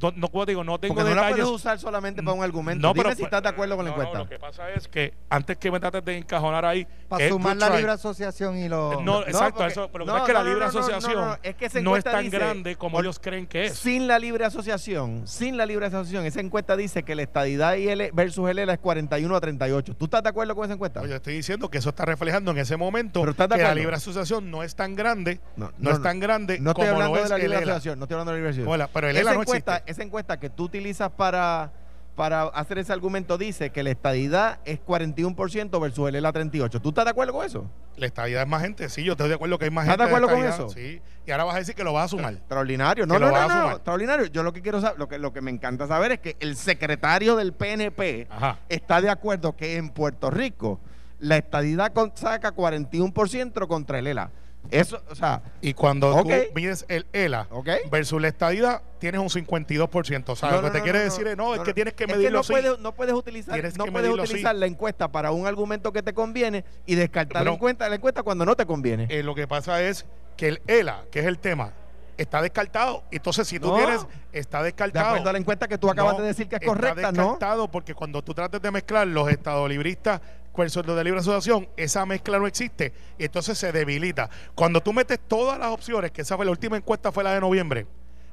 [0.02, 2.82] no, no, como digo, no tengo Porque no la puedes usar solamente para un argumento.
[2.86, 4.18] No, Dime pero- si estás de acuerdo con la no, no, encuesta.
[4.24, 7.56] lo que pasa es que antes que me trates de encajonar ahí, Para es sumar
[7.56, 9.02] la libre asociación y los...
[9.02, 10.66] No, exacto, porque- eso, pero lo que no, pasa es que no, la libre no,
[10.66, 13.18] no, no, asociación no, es que esa no es encuesta tan dice, grande como ellos
[13.18, 13.74] creen que es.
[13.78, 17.88] Sin la libre asociación, sin la libre asociación, esa encuesta dice que la estadidad y
[17.88, 19.94] L versus el es 41 a 38.
[19.96, 21.00] ¿Tú estás de acuerdo con esa encuesta?
[21.00, 23.74] Oye, estoy diciendo que eso está reflejando en ese momento Pero ¿estás de que la
[23.74, 26.94] libre asociación no es tan grande, No, no, no, es tan grande no estoy como
[27.02, 27.72] hablando lo de es la libre ELA.
[27.72, 28.72] asociación, no estoy hablando de la libre asociación.
[28.74, 29.91] Hola, pero el ELA no encuesta, existe.
[29.92, 31.72] Esa encuesta que tú utilizas para,
[32.16, 36.80] para hacer ese argumento dice que la estadidad es 41% versus el ELA 38.
[36.80, 37.70] ¿Tú estás de acuerdo con eso?
[37.96, 40.10] La estadidad es más gente, sí, yo estoy de acuerdo que hay más ¿Estás gente.
[40.20, 40.68] de acuerdo con eso?
[40.70, 41.00] Sí.
[41.26, 42.32] Y ahora vas a decir que lo vas a sumar.
[42.34, 43.06] Extraordinario.
[43.06, 43.74] No, no, vas no, a no, sumar.
[43.76, 44.26] extraordinario.
[44.26, 46.56] Yo lo que quiero saber, lo que, lo que me encanta saber es que el
[46.56, 48.58] secretario del PNP Ajá.
[48.68, 50.80] está de acuerdo que en Puerto Rico
[51.20, 54.30] la estadidad con- saca 41% contra el ELA.
[54.70, 57.46] Eso, o sea, Y cuando tú mides el ELA
[57.90, 60.28] versus la estadidad, tienes un 52%.
[60.32, 61.64] O sea, No, lo que no, te no, quiere no, decir es, no, es no,
[61.64, 61.74] que no.
[61.74, 62.52] tienes que Es que medirlo no así.
[62.52, 64.60] puedes, no puedes utilizar, Tienes no puedes utilizar así.
[64.60, 68.22] la encuesta para un argumento que te conviene y descartar Pero- la, encuesta, la encuesta
[68.22, 69.06] cuando no te conviene.
[69.10, 71.72] Eh, lo que pasa es que el ELA, que es el tema,
[72.16, 73.02] está descartado.
[73.10, 73.76] Entonces, si tú No.
[73.76, 75.06] tienes, está de descartado.
[75.08, 77.22] acuerdo a la encuesta que tú acabas No, de decir que es está correcta, ¿no?
[77.32, 80.20] descartado porque cuando tú trates de mezclar los estadolibristas
[80.56, 84.28] versus los de libre asociación, esa mezcla no existe y entonces se debilita.
[84.54, 87.40] Cuando tú metes todas las opciones, que esa fue la última encuesta, fue la de
[87.40, 87.86] noviembre.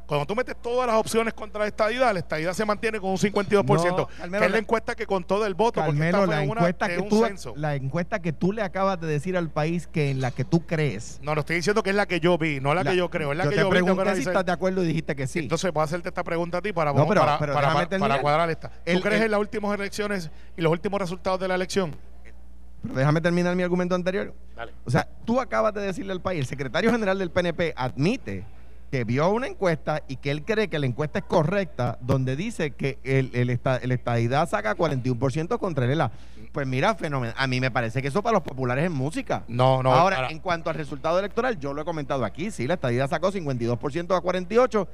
[0.05, 3.17] Cuando tú metes todas las opciones contra la estadidad, la estadidad se mantiene con un
[3.19, 3.63] 52%,
[3.95, 6.41] No, Carmelo, que es la encuesta que contó del voto, porque Carmelo, esta fue la
[6.41, 7.53] una encuesta, que un tú, censo.
[7.55, 10.65] la encuesta que tú le acabas de decir al país que en la que tú
[10.65, 11.19] crees.
[11.21, 13.33] No, no estoy diciendo que es la que yo vi, no la, que yo creo,
[13.33, 13.75] es la yo que te yo vi.
[13.75, 15.39] tengo que pregunté si estás de acuerdo y dijiste que sí.
[15.39, 18.19] Entonces voy a hacerte esta pregunta a ti para, No, pero- para, pero para- para-
[18.21, 18.69] cuadrar esta.
[18.69, 21.95] ¿Tú El- crees el- en las últimas elecciones y los últimos resultados de la elección?
[22.81, 24.33] Pero déjame terminar mi argumento anterior.
[24.55, 24.71] Dale.
[24.85, 28.45] O sea, tú acabas de decirle al país, el secretario general del PNP admite
[28.91, 32.71] que vio una encuesta y que él cree que la encuesta es correcta, donde dice
[32.71, 36.11] que el, el, esta- el estadidad saca 41% contra el ELA.
[36.51, 37.31] Pues mira, fenómeno.
[37.37, 39.43] A mí me parece que eso para los populares es música.
[39.47, 39.93] No, no.
[39.93, 43.07] ahora, ahora- en cuanto al resultado electoral, yo lo he comentado aquí, sí, la estadidad
[43.07, 44.87] sacó 52% a 48%,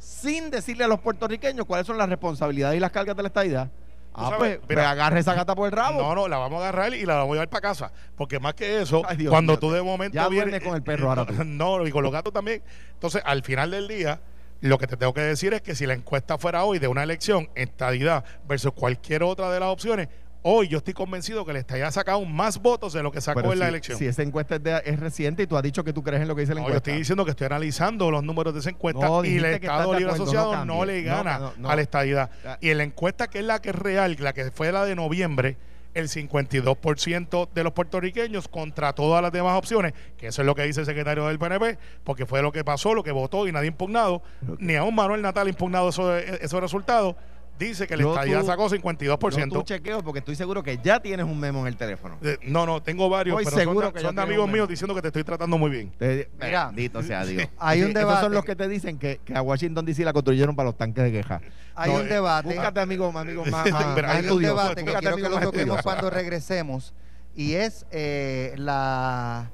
[0.00, 3.70] sin decirle a los puertorriqueños cuáles son las responsabilidades y las cargas de la estadidad.
[4.18, 6.00] Ah, sabes, pues, mira, pues agarre esa gata por el rabo.
[6.02, 7.92] No, no, la vamos a agarrar y la vamos a llevar para casa.
[8.16, 10.82] Porque más que eso, Ay, Dios cuando mío, tú de momento ya vienes- con el
[10.82, 11.32] perro ahora tú.
[11.44, 12.62] No, y con los gatos también.
[12.94, 14.20] Entonces, al final del día,
[14.60, 17.02] lo que te tengo que decir es que si la encuesta fuera hoy de una
[17.04, 20.08] elección, estadidad versus cualquier otra de las opciones,
[20.50, 23.52] hoy yo estoy convencido que le estaría sacado más votos de lo que sacó Pero
[23.52, 23.98] en la elección.
[23.98, 26.28] Si esa encuesta es, de- es reciente y tú has dicho que tú crees en
[26.28, 26.90] lo que dice la No, yo encuesta.
[26.90, 30.12] estoy diciendo que estoy analizando los números de esa encuesta No, y el Estado Libre
[30.14, 32.30] Asociado no le gana a la estadidad.
[32.60, 34.94] Y en la encuesta que es la que es real, la que fue la de
[34.94, 35.56] noviembre,
[35.94, 40.62] el 52% de los puertorriqueños contra todas las demás opciones, que eso es lo que
[40.64, 43.68] dice el secretario del PNP, porque fue lo que pasó, lo que votó y nadie
[43.68, 44.22] impugnado,
[44.58, 47.16] ni aún Manuel Natal ha impugnado esos, esos resultados,
[47.58, 49.48] dice que la Yo estadidad tú- sacó Yo 52%.
[49.52, 52.16] tú chequeo porque estoy seguro que ya tienes un memo en el teléfono.
[52.22, 55.02] Eh, no, no, tengo varios, Estoy pero seguro son, que son amigos míos diciendo que
[55.02, 55.90] te estoy tratando muy bien.
[55.98, 56.66] Te- Mira.
[56.66, 57.48] bendito sea Dios.
[57.58, 58.20] Hay un Esos debate.
[58.22, 61.04] son los que te dicen que, que a Washington DC la construyeron para los tanques
[61.04, 61.40] de queja.
[61.74, 62.48] Hay No, un eh, debate.
[62.48, 66.10] Búscate amigos, amigos más, más, más hay un debate que quiero que lo toquemos cuando
[66.10, 66.94] regresemos
[67.34, 69.50] y es eh, la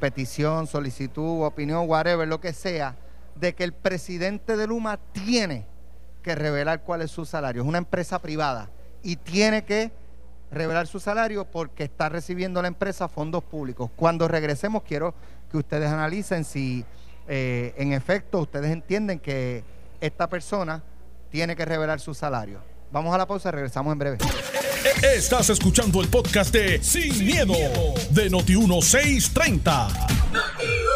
[0.00, 2.96] petición, solicitud, opinión, whatever, lo que sea,
[3.34, 5.66] de que el presidente de Luma tiene
[6.34, 7.62] revelar cuál es su salario.
[7.62, 8.70] Es una empresa privada
[9.02, 9.92] y tiene que
[10.50, 13.90] revelar su salario porque está recibiendo la empresa fondos públicos.
[13.96, 15.14] Cuando regresemos quiero
[15.50, 16.84] que ustedes analicen si
[17.26, 19.64] eh, en efecto ustedes entienden que
[20.00, 20.82] esta persona
[21.30, 22.60] tiene que revelar su salario.
[22.90, 24.18] Vamos a la pausa, regresamos en breve.
[25.02, 27.54] Estás escuchando el podcast de Sin, miedo,
[28.10, 30.87] de Noti1630.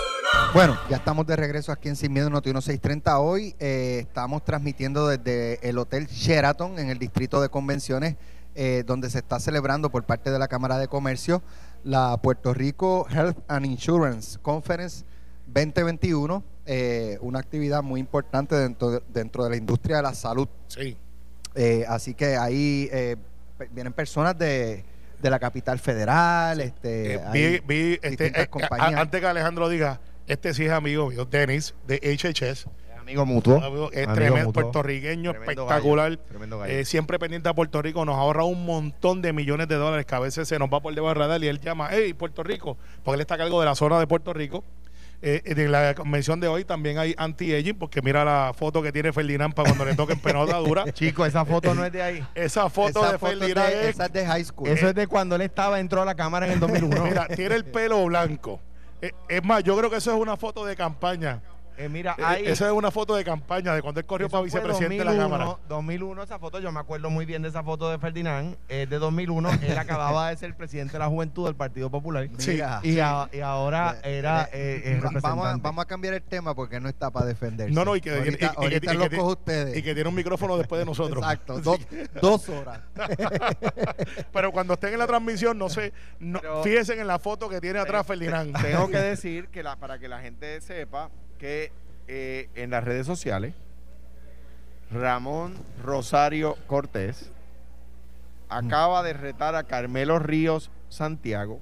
[0.55, 3.19] Bueno, ya estamos de regreso aquí en Sin Miedo Noti 1630.
[3.21, 8.17] Hoy eh, estamos transmitiendo desde el Hotel Sheraton en el Distrito de Convenciones,
[8.55, 11.43] eh, donde se está celebrando por parte de la Cámara de Comercio
[11.85, 15.07] la Puerto Rico Health and Insurance Conference
[15.47, 20.49] 2021, eh, una actividad muy importante dentro de, dentro de la industria de la salud.
[20.69, 20.99] Sí.
[21.55, 23.17] Eh, así que ahí eh,
[23.71, 24.85] vienen personas de,
[25.21, 26.61] de la capital federal.
[26.61, 29.01] Este, vi, vi, este, compañías.
[29.01, 32.67] antes que Alejandro diga, este sí es amigo mío, Dennis, de HHS.
[33.01, 33.57] Amigo mutuo.
[33.63, 34.63] Amigo, es Amigo tremendo, mutuo.
[34.63, 36.11] puertorriqueño, Tremendo espectacular.
[36.11, 36.73] gallo, tremendo gallo.
[36.73, 40.15] Eh, siempre pendiente a Puerto Rico, nos ahorra un montón de millones de dólares que
[40.15, 42.79] a veces se nos va por debajo del radar y él llama, hey, Puerto Rico,
[43.03, 44.65] porque él está a cargo de la zona de Puerto Rico.
[45.25, 49.13] Eh, en la convención de hoy también hay anti-aging, porque mira la foto que tiene
[49.13, 50.85] Ferdinand para cuando le toquen pelota dura.
[50.93, 52.27] Chico, esa foto no es de ahí.
[52.35, 54.69] Esa foto Esa de foto es Ferdinand de, esa es de high school.
[54.69, 57.05] Eso es de cuando él estaba, entró a la cámara en el 2001.
[57.05, 58.61] mira, tiene el pelo blanco.
[59.03, 61.43] Eh, es más, yo creo que eso es una foto de campaña.
[61.77, 62.47] Eh, mira, Eh, ahí.
[62.47, 65.13] Esa es una foto de campaña de cuando él corrió Eso para vicepresidente de la
[65.13, 65.59] 2001, Cámara.
[65.69, 68.99] 2001, esa foto, yo me acuerdo muy bien de esa foto de Ferdinand, es de
[68.99, 72.29] 2001, él acababa de ser presidente de la juventud del Partido Popular.
[72.39, 72.61] Sí.
[72.83, 75.61] Y, a- y ahora era va- vamos, a, representante.
[75.63, 77.73] vamos a cambiar el tema porque no está para defenderse.
[77.75, 79.77] No, no, y que, ahorita, y- ahorita los cojo ustedes.
[79.77, 81.23] y que tiene un micrófono después de nosotros.
[81.23, 81.79] Exacto, dos,
[82.21, 82.81] dos horas.
[84.33, 87.61] Pero cuando estén en la transmisión, no sé, no, Pero- fíjense en la foto que
[87.61, 88.55] tiene atrás Ferdinand.
[88.61, 91.11] Tengo que decir que la, para que la gente sepa
[91.43, 91.73] que
[92.07, 93.53] eh, en las redes sociales
[94.93, 97.33] Ramón Rosario Cortés
[98.49, 101.61] acaba de retar a Carmelo Ríos Santiago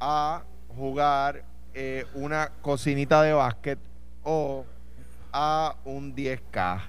[0.00, 3.78] a jugar eh, una cocinita de básquet
[4.22, 4.64] o
[5.30, 6.80] a un 10K.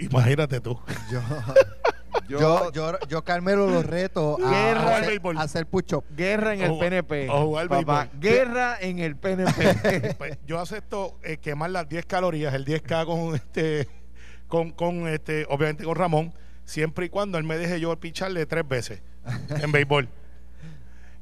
[0.00, 0.78] Imagínate tú.
[1.10, 1.20] Yo,
[2.28, 6.04] Yo, yo, yo, yo, Carmelo, lo reto a, Guerra a al hacer, a hacer push-up.
[6.16, 7.28] guerra en O el PNP.
[7.30, 8.04] o jugar papá.
[8.04, 8.20] béisbol.
[8.20, 10.14] Guerra en el PNP.
[10.18, 13.88] Pues, yo acepto eh, quemar las 10 calorías, el 10K con este,
[14.48, 16.32] con, con este, obviamente con Ramón,
[16.64, 19.02] siempre y cuando él me deje yo picharle tres veces
[19.62, 20.08] en béisbol.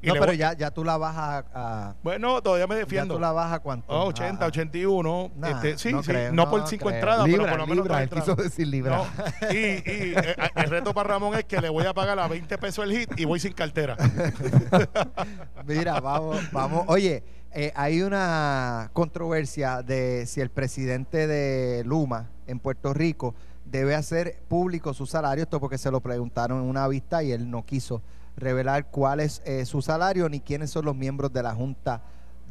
[0.03, 1.45] Y No, pero ya, ya tú la vas a...
[1.53, 3.13] a- Bueno, todavía me ya defiendo.
[3.15, 3.85] tú la vas a cuánto?
[3.87, 5.31] Oh, 80, A- a- 81.
[5.37, 6.95] Nah, este, sí, no sí, creo, no no por 5 creo.
[6.95, 8.97] entradas, libra, pero por lo menos libra, él quiso decir libra.
[8.97, 9.05] No,
[9.53, 9.81] y, y,
[10.17, 12.91] eh, el reto para Ramón es que le voy a pagar a 20 pesos el
[12.91, 13.95] hit y voy sin cartera.
[15.65, 16.83] Mira, vamos, vamos.
[16.87, 23.35] Oye, eh, hay una controversia de si el presidente de Luma en Puerto Rico
[23.65, 27.49] debe hacer público su salario, esto porque se lo preguntaron en una vista y él
[27.49, 28.01] no quiso
[28.35, 32.01] revelar cuál es eh, su salario ni quiénes son los miembros de la Junta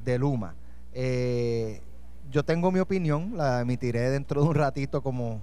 [0.05, 0.55] de Luma.
[0.93, 1.81] Eh,
[2.31, 5.41] yo tengo mi opinión, la emitiré dentro de un ratito como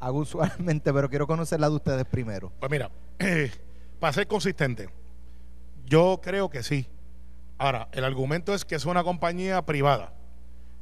[0.00, 2.52] hago usualmente, pero quiero conocer la de ustedes primero.
[2.58, 2.90] Pues mira,
[4.00, 4.88] para ser consistente,
[5.86, 6.86] yo creo que sí.
[7.58, 10.12] Ahora, el argumento es que es una compañía privada,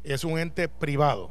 [0.03, 1.31] es un ente privado,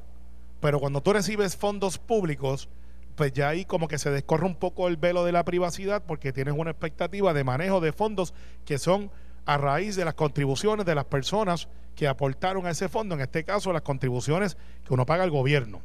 [0.61, 2.69] pero cuando tú recibes fondos públicos,
[3.15, 6.33] pues ya ahí como que se descorre un poco el velo de la privacidad porque
[6.33, 8.33] tienes una expectativa de manejo de fondos
[8.65, 9.11] que son
[9.45, 13.43] a raíz de las contribuciones de las personas que aportaron a ese fondo, en este
[13.43, 15.81] caso las contribuciones que uno paga al gobierno.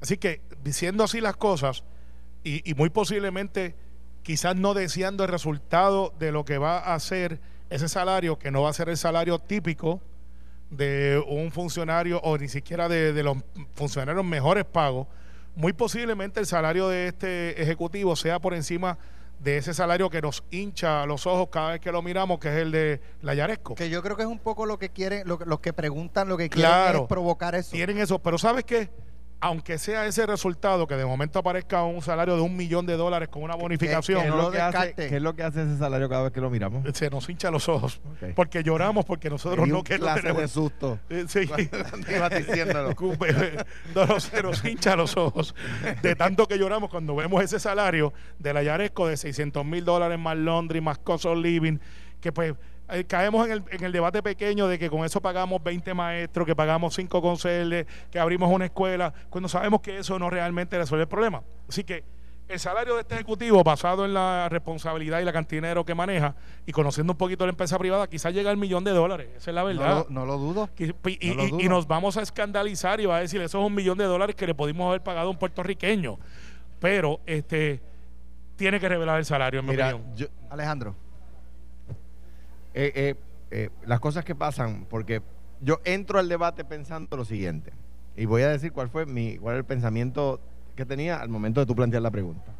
[0.00, 1.84] Así que, diciendo así las cosas,
[2.44, 3.76] y, muy posiblemente
[4.22, 8.62] quizás no deseando el resultado de lo que va a hacer ese salario, que no
[8.62, 10.00] va a ser el salario típico
[10.70, 13.38] de un funcionario o ni siquiera de los
[13.74, 15.08] funcionarios mejores pagos,
[15.54, 18.98] muy posiblemente el salario de este ejecutivo sea por encima
[19.40, 22.54] de ese salario que nos hincha los ojos cada vez que lo miramos, que es
[22.62, 23.74] el de la Yaresco.
[23.74, 26.28] Que yo creo que es un poco lo que quieren, lo, que- los que preguntan,
[26.28, 27.00] lo que quieren Claro.
[27.02, 27.72] es provocar eso.
[27.72, 28.88] tienen eso, pero ¿sabes qué?
[29.44, 33.28] Aunque sea ese resultado, que de momento aparezca un salario de un millón de dólares
[33.28, 35.08] con una bonificación, ¿Qué es, no lo lo que hace, descarte.
[35.08, 36.84] qué es lo que hace ese salario cada vez que lo miramos?
[36.94, 38.00] se nos hincha los ojos.
[38.36, 40.50] Porque lloramos, porque nosotros no un que no clase de tenemos.
[40.52, 40.98] susto.
[41.10, 41.40] Eh, Sí.
[42.36, 42.94] Diciéndolo.
[43.94, 45.54] no, no, se nos hincha los ojos
[46.02, 50.18] de tanto que lloramos cuando vemos ese salario de la Yaresco de 600 mil dólares
[50.18, 51.78] más laundry, más cost of living,
[52.20, 52.54] que pues
[52.92, 56.46] eh, caemos en el, en el debate pequeño de que con eso pagamos 20 maestros,
[56.46, 61.02] que pagamos 5 conserjes, que abrimos una escuela, cuando sabemos que eso no realmente resuelve
[61.02, 61.42] el problema.
[61.68, 62.04] Así que
[62.48, 65.94] el salario de este ejecutivo, basado en la responsabilidad y la cantidad de dinero que
[65.94, 66.34] maneja
[66.66, 69.28] y conociendo un poquito la empresa privada, quizás llega al millón de dólares.
[69.36, 70.06] Esa es la verdad.
[70.10, 70.68] no lo dudo.
[70.76, 71.60] Y, y- No lo y- dudo.
[71.60, 74.36] y nos vamos a escandalizar y va a decir eso es un millón de dólares
[74.36, 76.18] que le pudimos haber pagado a un puertorriqueño
[76.78, 77.80] pero este
[78.56, 80.94] tiene que revelar el salario en mi Mira, opinión yo, Alejandro.
[82.74, 83.14] Eh, eh,
[83.50, 85.22] eh, las cosas que pasan, porque
[85.60, 87.72] yo entro al debate pensando lo siguiente,
[88.16, 90.40] y voy a decir cuál fue mi, cuál era el pensamiento
[90.76, 92.52] que tenía al momento de tú plantear la pregunta.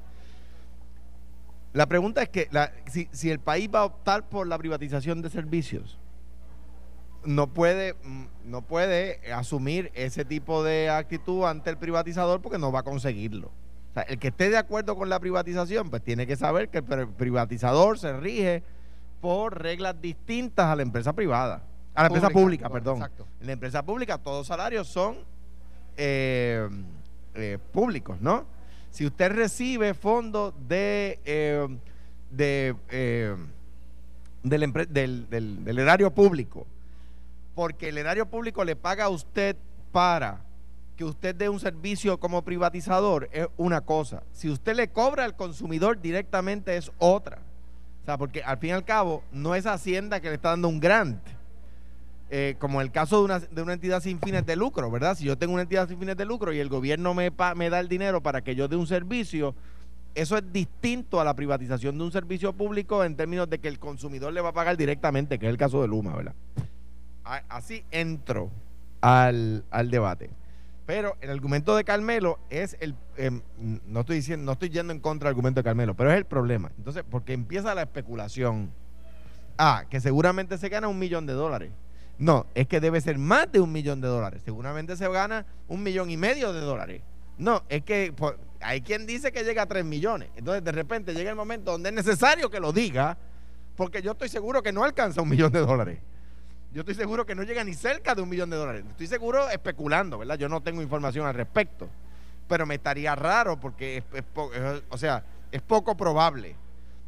[1.72, 2.48] La pregunta es que
[2.86, 5.98] si, si el país va a optar por la privatización de servicios,
[7.24, 12.72] no puede, mm, no puede asumir ese tipo de actitud ante el privatizador porque no
[12.72, 13.48] va a conseguirlo.
[13.90, 16.78] O sea, el que esté de acuerdo con la privatización, pues tiene que saber que
[16.78, 18.62] el pri- privatizador se rige
[19.22, 21.62] por reglas distintas a la empresa privada.
[21.94, 22.96] A la empresa Pública, perdón.
[22.96, 23.26] exacto.
[23.40, 25.18] En la empresa pública todos los salarios son
[25.96, 26.68] eh,
[27.34, 28.44] eh, públicos, ¿no?
[28.90, 31.66] Si usted recibe fondos de, eh,
[32.30, 33.36] de, eh,
[34.42, 36.66] del, del- del erario público,
[37.54, 39.56] porque el erario público le paga a usted
[39.92, 40.40] para
[40.96, 44.24] que usted dé un servicio como privatizador, es una cosa.
[44.32, 47.38] Si usted le cobra al consumidor directamente, es otra.
[48.02, 50.68] O sea, porque al fin y al cabo, no es Hacienda que le está dando
[50.68, 51.20] un grant.
[52.34, 55.14] Eh, como el caso de una, de una entidad sin fines de lucro, ¿verdad?
[55.16, 57.68] Si yo tengo una entidad sin fines de lucro y el gobierno me, pa- me
[57.68, 59.54] da el dinero para que yo dé un servicio,
[60.14, 63.78] eso es distinto a la privatización de un servicio público en términos de que el
[63.78, 66.34] consumidor le va a pagar directamente, que es el caso de Luma, ¿verdad?
[67.50, 68.50] Así entro
[69.02, 70.30] al, al debate.
[70.86, 72.96] Pero el argumento de Carmelo es el.
[73.16, 73.42] em,
[73.86, 76.24] no estoy diciendo, no estoy yendo en contra del argumento de Carmelo, pero es el
[76.24, 76.72] problema.
[76.76, 78.72] Entonces, porque empieza la especulación.
[79.58, 81.70] Ah, que seguramente se gana un millón de dólares.
[82.18, 84.42] No, es que debe ser más de un millón de dólares.
[84.44, 87.02] Seguramente se gana un millón y medio de dólares.
[87.38, 88.12] No, es que
[88.60, 90.30] hay quien dice que llega a tres millones.
[90.36, 93.18] Entonces, de repente llega el momento donde es necesario que lo diga,
[93.76, 95.98] porque yo estoy seguro que no alcanza un millón de dólares.
[96.72, 98.84] Yo estoy seguro que no llega ni cerca de un millón de dólares.
[98.88, 100.36] Estoy seguro especulando, ¿verdad?
[100.38, 101.88] Yo no tengo información al respecto.
[102.48, 106.54] pero me estaría raro porque es, es po- es- o sea, es poco probable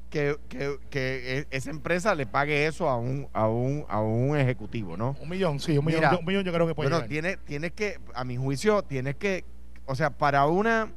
[0.08, 4.38] que, que- que e- esa empresa le pague eso a un, a un, a un
[4.38, 5.16] ejecutivo, ¿no?
[5.20, 6.16] Un millón, sí, un millón, Mira.
[6.16, 7.08] un millón yo creo que puede Bueno, llegar.
[7.10, 9.44] tiene, tienes que, a mi juicio, tienes que,
[9.84, 10.90] o sea, para una,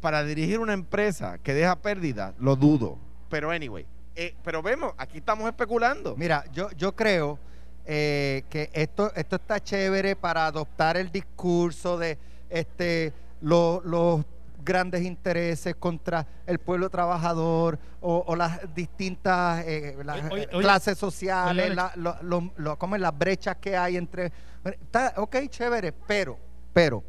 [0.00, 2.98] para dirigir una empresa que deja pérdida, lo dudo.
[3.28, 6.16] Pero anyway, eh, pero vemos, aquí estamos especulando.
[6.16, 7.38] Mira, yo, yo creo
[7.86, 14.24] eh, que esto, esto está chévere para adoptar el discurso de este lo- los
[14.62, 20.62] grandes intereses contra el pueblo trabajador o, o las distintas eh, las, Oye, oye, oye,
[20.62, 23.00] clases sociales, oye, la- lo- lo- lo- ¿cómo es?
[23.00, 24.30] las brechas que hay entre...
[24.64, 26.36] Está, ok, chévere, pero,
[26.74, 27.02] pero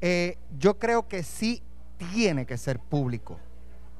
[0.00, 1.60] eh, yo creo que sí
[1.96, 3.38] tiene que ser público.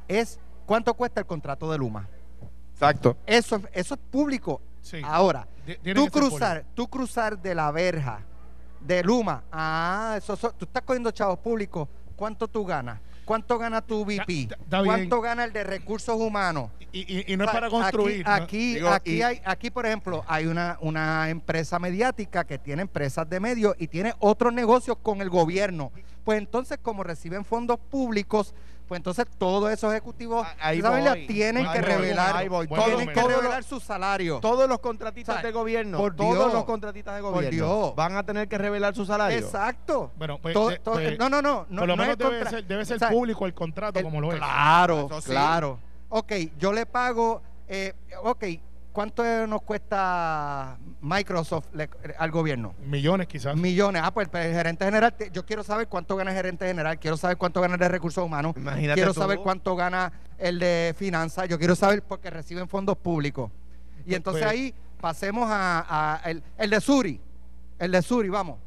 [0.06, 2.08] Es cuánto cuesta el contrato de Luma.
[2.72, 3.16] Exacto.
[3.26, 4.60] Eso, eso es público.
[4.85, 5.01] Sí.
[5.03, 5.49] Ahora,
[5.94, 8.20] tú cruzar, tú cruzar de la verja
[8.81, 13.01] de Luma, ah, eso, so- tú estás cogiendo chavos públicos, ¿cuánto tú ganas?
[13.25, 14.51] ¿Cuánto gana tu VP?
[14.85, 16.70] ¿Cuánto gana el de recursos humanos?
[16.92, 18.27] Y, y- y no es O sea, para construir.
[18.27, 18.31] ¿no?
[18.33, 22.59] Aquí, aquí, Digo, aquí y- hay, aquí, por ejemplo, hay una, una empresa mediática que
[22.59, 25.90] tiene empresas de medios y tiene otros negocios con el gobierno.
[26.23, 28.55] Pues entonces, como reciben fondos públicos,
[28.87, 31.27] pues entonces todos esos ejecutivos ahí esa familia voy.
[31.27, 32.66] tienen Ahí que voy, revelar, ahí voy.
[32.66, 34.40] Buen tienen que revelar los- su salario.
[34.40, 37.94] Todos los contratistas O sea, de gobierno, por todos los contratistas de Por gobierno Dios.
[37.97, 39.38] van a tener que revelar su salario.
[39.38, 40.12] Exacto.
[40.16, 41.66] Bueno, pues, To- to- pues, no, no, no.
[41.70, 43.55] no por lo no menos es debe contra- ser, debe ser o sea, público el
[43.55, 44.38] contrato el- como lo es.
[44.38, 45.31] Claro, sí.
[45.31, 45.79] claro.
[46.11, 48.44] Ok, yo le pago, eh, ok,
[48.94, 52.74] ¿cuánto nos cuesta Microsoft le- al gobierno?
[52.87, 53.54] Millones quizás.
[53.57, 54.00] Millones.
[54.02, 57.37] Ah, pues el gerente general, yo quiero saber cuánto gana el gerente general, quiero saber
[57.37, 61.59] cuánto gana el de recursos humanos, Imagínate quiero saber cuánto gana el de finanzas, yo
[61.59, 63.50] quiero saber porque reciben fondos públicos.
[64.00, 67.20] Y Pues, entonces pues- ahí pasemos a, a el, el de Suri,
[67.78, 68.59] el de Suri, vamos.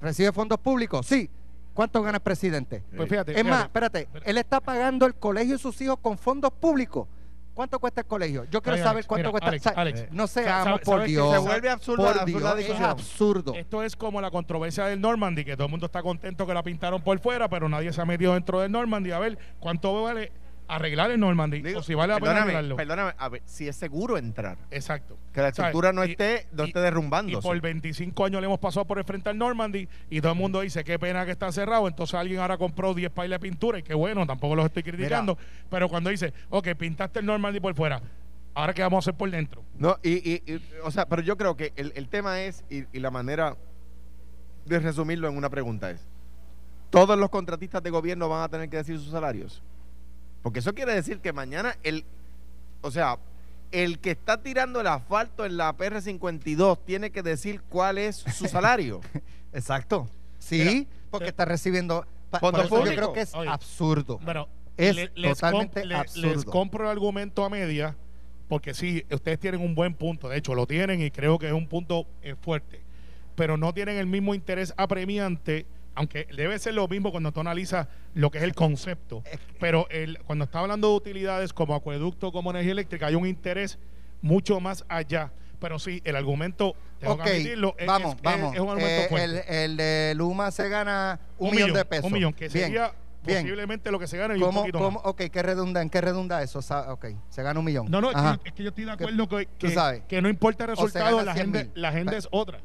[0.00, 1.06] ¿Recibe fondos públicos?
[1.06, 1.28] Sí.
[1.74, 2.82] ¿Cuánto gana el presidente?
[2.96, 3.32] Pues fíjate.
[3.32, 3.64] Es más, fíjate.
[3.66, 4.30] espérate, Espérate.
[4.30, 7.08] él está pagando el colegio de sus hijos con fondos públicos.
[7.54, 8.44] ¿Cuánto cuesta el colegio?
[8.44, 9.48] Yo quiero Ay, saber Alex, cuánto mira, cuesta.
[9.48, 10.12] Alex, O sea, Alex.
[10.12, 11.32] no seamos por sabes Dios.
[11.32, 13.54] se vuelve absurda- por absurda Dios, es absurdo.
[13.54, 16.62] Esto es como la controversia del Normandy, que todo el mundo está contento que la
[16.62, 20.32] pintaron por fuera, pero nadie se ha metido dentro del Normandy a ver cuánto vale
[20.68, 22.76] arreglar el Normandy Digo, o si vale la pena perdóname, arreglarlo.
[22.76, 25.18] perdóname, a ver, si es seguro entrar, Exacto.
[25.32, 27.42] que la estructura no y- esté, no y- esté Y derrumbándose.
[27.46, 30.60] por 25 años le hemos pasado por el frente al Normandy y todo el mundo
[30.62, 31.88] dice qué pena que está cerrado.
[31.88, 35.36] Entonces alguien ahora compró 10 pailes de pintura y qué bueno, tampoco los estoy criticando.
[35.68, 38.00] Pero cuando dice, ok, pintaste el Normandy por fuera,
[38.54, 39.62] ahora qué vamos a hacer por dentro.
[39.78, 42.84] No, y, y- y, o sea, pero yo creo que el, el tema es, y,
[42.96, 43.56] y la manera
[44.64, 46.06] de resumirlo en una pregunta es,
[46.88, 49.62] ¿todos los contratistas de gobierno van a tener que decir sus salarios?
[50.42, 52.04] Porque eso quiere decir que mañana el,
[52.80, 53.18] o sea,
[53.70, 58.46] el que está tirando el asfalto en la PR52 tiene que decir cuál es su
[58.48, 59.00] salario.
[59.52, 60.08] Exacto.
[60.38, 62.04] Sí, porque eh, está recibiendo.
[62.40, 62.96] fondos eso yo públicos.
[62.96, 64.18] creo que es Oye, absurdo.
[64.22, 66.28] Bueno, Es le- les, totalmente absurdo.
[66.34, 67.96] les compro el argumento a media,
[68.48, 71.52] porque sí, ustedes tienen un buen punto, de hecho lo tienen y creo que es
[71.52, 72.80] un punto eh, fuerte,
[73.36, 77.88] pero no tienen el mismo interés apremiante, aunque debe ser lo mismo cuando tú analizas
[78.14, 79.22] lo que es el concepto,
[79.60, 83.78] pero el, cuando está hablando de utilidades como acueducto, como energía eléctrica, hay un interés
[84.20, 85.32] mucho más allá.
[85.60, 88.54] Pero sí, el argumento, tengo ok, que admitirlo, es- vamos, es, vamos.
[88.54, 89.24] es un argumento Eh, fuerte.
[89.48, 92.06] el, el de Luma se gana un, millón, de pesos.
[92.06, 92.92] Un millón, que Bien, sería
[93.24, 93.42] bien.
[93.42, 95.02] posiblemente lo que se gana y un ¿Cómo, poquito cómo, más.
[95.06, 96.58] ok, ¿qué redunda, ¿en qué redunda eso?
[96.88, 97.88] Ok, se gana un millón.
[97.88, 98.38] No, no, es Ajá.
[98.42, 99.48] que, es que yo estoy de acuerdo que,
[100.08, 102.58] que, no importa el resultado, la 100 agenda, la agenda es otra.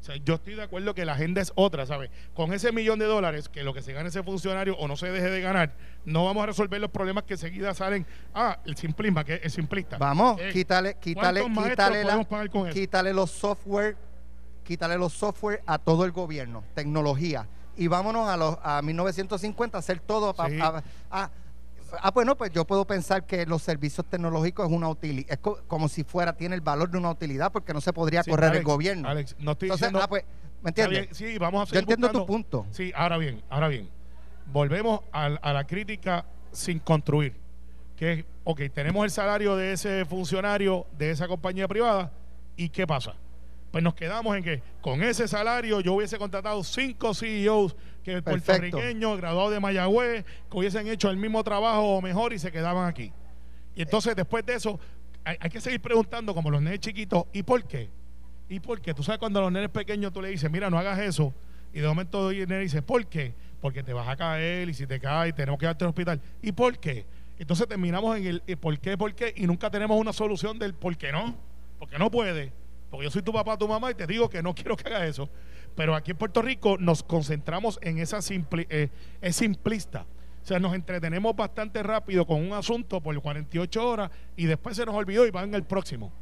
[0.00, 2.10] O sea, yo estoy de acuerdo que la agenda es otra, ¿sabes?
[2.32, 5.10] Con ese millón de dólares, que lo que se gane ese funcionario o no se
[5.10, 8.06] deje de ganar, no vamos a resolver los problemas que seguida salen.
[8.32, 9.98] Ah, el simplismo, que es el simplista.
[9.98, 12.16] Vamos, Eh, quítale, quítale, ¿cuántos maestros quítale, la-
[12.72, 13.96] quítale los software,
[14.64, 17.48] quítale los software a todo el gobierno, tecnología.
[17.76, 20.32] Y vámonos a los a 1950 a hacer todo.
[20.34, 20.58] pa- Sí.
[21.92, 25.30] A- a- ah, bueno, pues yo puedo pensar que los servicios tecnológicos es una utilidad,
[25.32, 28.22] es co- como si fuera, tiene el valor de una utilidad porque no se podría
[28.22, 29.08] Sí, correr el gobierno.
[29.08, 30.00] Alex, no estoy Entonces, diciendo.
[30.02, 30.24] ah, pues,
[30.62, 31.08] ¿me entiendes?
[31.16, 32.66] sí, vamos a Yo seguir entiendo tu punto.
[32.70, 33.88] Sí, ahora bien, ahora bien.
[34.46, 37.34] Volvemos al- a, la crítica sin construir.
[37.96, 42.12] Que es, ok, tenemos el salario de ese funcionario de esa compañía privada
[42.56, 43.14] y ¿qué pasa?
[43.72, 47.76] Pues nos quedamos en que con ese salario yo hubiese contratado cinco CEOs
[48.16, 48.58] que Perfecto.
[48.58, 52.88] puertorriqueños, graduados de Mayagüez, que hubiesen hecho el mismo trabajo o mejor y se quedaban
[52.88, 53.12] aquí.
[53.74, 54.80] Y entonces después de eso
[55.24, 57.90] hay, hay que seguir preguntando como los nenes chiquitos, ¿y por qué?
[58.48, 58.94] ¿Y por qué?
[58.94, 61.34] Tú sabes cuando a los nenes pequeños tú le dices, mira, no hagas eso,
[61.72, 63.34] y de momento el nene dice, ¿por qué?
[63.60, 66.20] Porque te vas a caer y si te caes tenemos que darte al hospital.
[66.42, 67.06] ¿Y por qué?
[67.38, 70.74] Entonces terminamos en el eh, por qué, por qué, y nunca tenemos una solución del
[70.74, 71.36] por qué no,
[71.78, 72.52] porque no puede,
[72.90, 75.02] porque yo soy tu papá, tu mamá y te digo que no quiero que hagas
[75.02, 75.28] eso.
[75.74, 78.88] Pero aquí en Puerto Rico nos concentramos en esa simpli eh,
[79.20, 80.06] es simplista.
[80.42, 84.86] O sea, nos entretenemos bastante rápido con un asunto por 48 horas y después se
[84.86, 86.12] nos olvidó y van el próximo.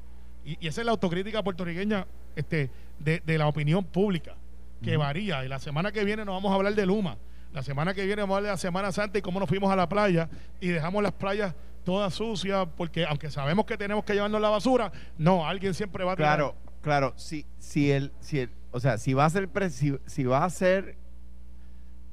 [0.45, 4.35] Y, y esa es la autocrítica puertorriqueña este, de, de la opinión pública,
[4.83, 5.45] que varía.
[5.45, 7.17] Y la semana que viene nos vamos a hablar de Luma.
[7.53, 9.73] La semana que viene vamos a hablar de la Semana Santa y cómo nos fuimos
[9.73, 10.29] a la playa
[10.61, 11.55] y dejamos las playas
[11.87, 16.13] todas sucias, porque aunque sabemos que tenemos que llevarnos la basura, no, alguien siempre va
[16.13, 16.17] a.
[16.17, 17.15] Claro, claro.
[17.17, 20.51] Si, si el, si el, o sea, si vas a ser, si, si vas a
[20.51, 20.97] ser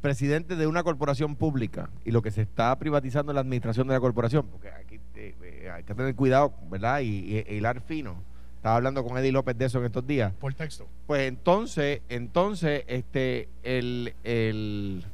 [0.02, 3.94] presidente de una corporación pública y lo que se está privatizando es la administración de
[3.94, 7.00] la corporación, porque aquí eh, eh, hay que tener cuidado, ¿verdad?
[7.02, 8.16] Y, y- hilar fino.
[8.56, 10.32] Estaba hablando con Eddie López de eso en estos días.
[10.40, 10.88] Por texto.
[11.06, 15.06] Pues entonces, entonces, este, el, el,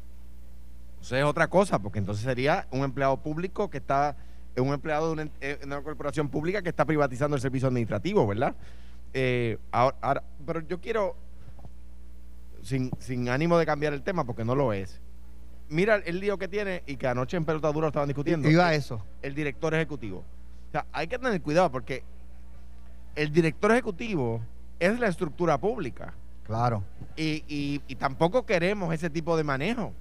[1.02, 4.16] eso es otra cosa, porque entonces sería un empleado público que está,
[4.56, 8.56] un empleado de una, eh, corporación pública que está privatizando el servicio administrativo, ¿verdad?
[9.14, 11.16] Eh, ahora, ahora- pero yo quiero,
[12.64, 15.02] sin, sin ánimo de cambiar el tema, porque no lo es.
[15.70, 18.50] Mira el lío que tiene y que anoche en Pelota Dura lo estaban discutiendo.
[18.50, 19.04] Iba a eso.
[19.22, 20.20] El director ejecutivo.
[20.68, 22.04] O sea, hay que tener cuidado porque
[23.16, 24.42] el director ejecutivo
[24.80, 26.14] es la estructura pública
[26.46, 26.84] Claro.
[27.16, 29.94] y, y- y tampoco queremos ese tipo de manejo.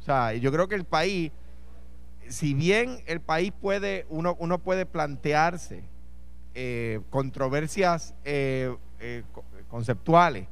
[0.00, 1.32] O sea, yo creo que el país,
[2.28, 5.82] si bien el país puede, uno, uno puede plantearse
[6.54, 10.46] eh, controversias eh, eh, co- conceptuales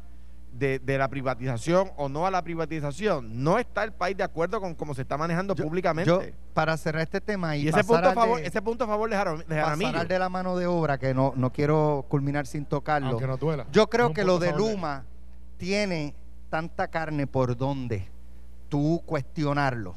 [0.58, 4.60] de, de la privatización o no a la privatización, no está el país de acuerdo
[4.60, 6.08] con cómo se está manejando Yo- públicamente.
[6.10, 6.20] Yo,
[6.54, 8.84] para cerrar este tema y, y ese pasar punto, a al favor, de- ese punto
[8.84, 11.52] a favor de, Jaram- de pasar al de la mano de obra, que no, no
[11.52, 13.08] quiero culminar sin tocarlo.
[13.10, 13.66] Aunque nos duela.
[13.72, 15.04] Yo creo que lo de Luma
[15.58, 16.14] tiene
[16.50, 18.08] tanta carne por donde
[18.68, 19.94] tú cuestionarlo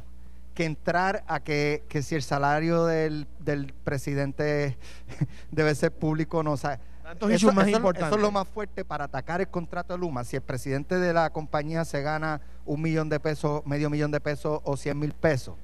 [0.53, 4.78] que entrar a que, que si el salario del, del presidente
[5.51, 6.51] debe ser público o no.
[6.51, 6.80] O sea,
[7.10, 8.07] Tantos eso, issues más eso- importantes.
[8.07, 10.24] eso es lo más fuerte para atacar el contrato de Luma.
[10.24, 14.20] Si el presidente de la compañía se gana un millón de pesos, medio millón de
[14.20, 15.55] pesos o cien mil pesos.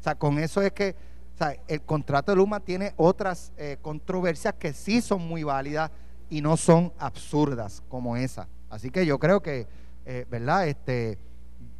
[0.00, 0.96] O sea, con eso es que
[1.34, 5.90] o sea, el contrato de Luma tiene otras eh, controversias que sí son muy válidas
[6.30, 8.48] y no son absurdas como esa.
[8.70, 9.66] Así que yo creo que,
[10.06, 10.68] eh, ¿verdad?
[10.68, 11.18] Este,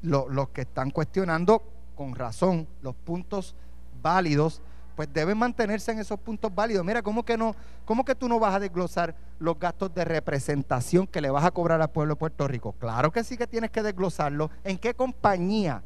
[0.02, 1.62] lo- los que están cuestionando
[1.94, 3.54] con razón los puntos
[4.02, 4.60] válidos,
[4.94, 6.84] pues deben mantenerse en esos puntos válidos.
[6.84, 11.06] Mira, ¿cómo que no, cómo que tú no vas a desglosar los gastos de representación
[11.06, 12.72] que le vas a cobrar al pueblo de Puerto Rico?
[12.72, 14.50] Claro que sí que tienes que desglosarlo.
[14.62, 15.82] ¿En qué compañía?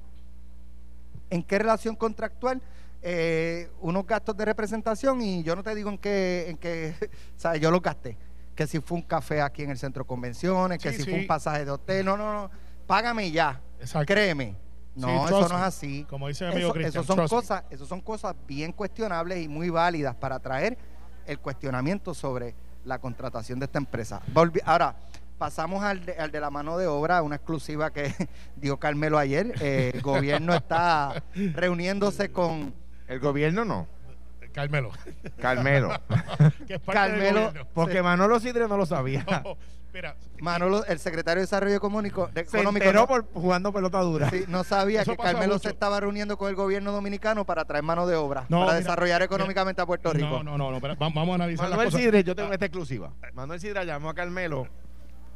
[1.30, 2.60] ¿En qué relación contractual?
[3.00, 6.94] Eh, unos gastos de representación y yo no te digo en qué, en qué,
[7.36, 8.16] o sea, yo los gasté.
[8.54, 11.20] Que si fue un café aquí en el centro de convenciones, que Sí, si fue
[11.20, 12.50] un pasaje de hotel, no, no, no,
[12.86, 13.60] págame ya.
[13.80, 14.12] Exacto.
[14.12, 14.67] Créeme.
[14.98, 16.06] No, Sí, eso no es así.
[16.10, 19.48] Como dice mi amigo Eso, Cristian, eso son cosas, eso son cosas bien cuestionables y
[19.48, 20.76] muy válidas para traer
[21.26, 24.20] el cuestionamiento sobre la contratación de esta empresa.
[24.32, 24.96] Volvi- Ahora,
[25.36, 28.12] pasamos al de, al de la mano de obra, una exclusiva que
[28.56, 29.52] dio Carmelo ayer.
[29.60, 32.72] Eh, el gobierno está reuniéndose con
[33.06, 33.86] El gobierno no.
[34.58, 34.90] Carmelo.
[35.40, 35.88] Carmelo.
[36.66, 37.66] que es parte del Carmelo.
[37.74, 39.24] Porque Manolo Sidre no lo sabía.
[39.44, 39.56] No,
[39.94, 42.84] mira, Manolo, el secretario de Desarrollo Económico, de- Se Económico.
[42.84, 44.30] enteró no- por jugando pelota dura.
[44.30, 45.68] Sí, no sabía Eso que Carmelo mucho.
[45.68, 48.74] se estaba reuniendo con el gobierno dominicano para traer mano de obra, No, para mira,
[48.78, 50.42] desarrollar económicamente a Puerto Rico.
[50.42, 52.00] no, no, no, va- vamos a analizar las Manuel cosas.
[52.00, 53.12] Sidre, yo tengo esta exclusiva.
[53.34, 54.66] Manuel Sidre llamó a Carmelo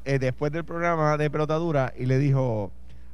[0.04, 2.72] eh, después del programa de pelota dura y le dijo,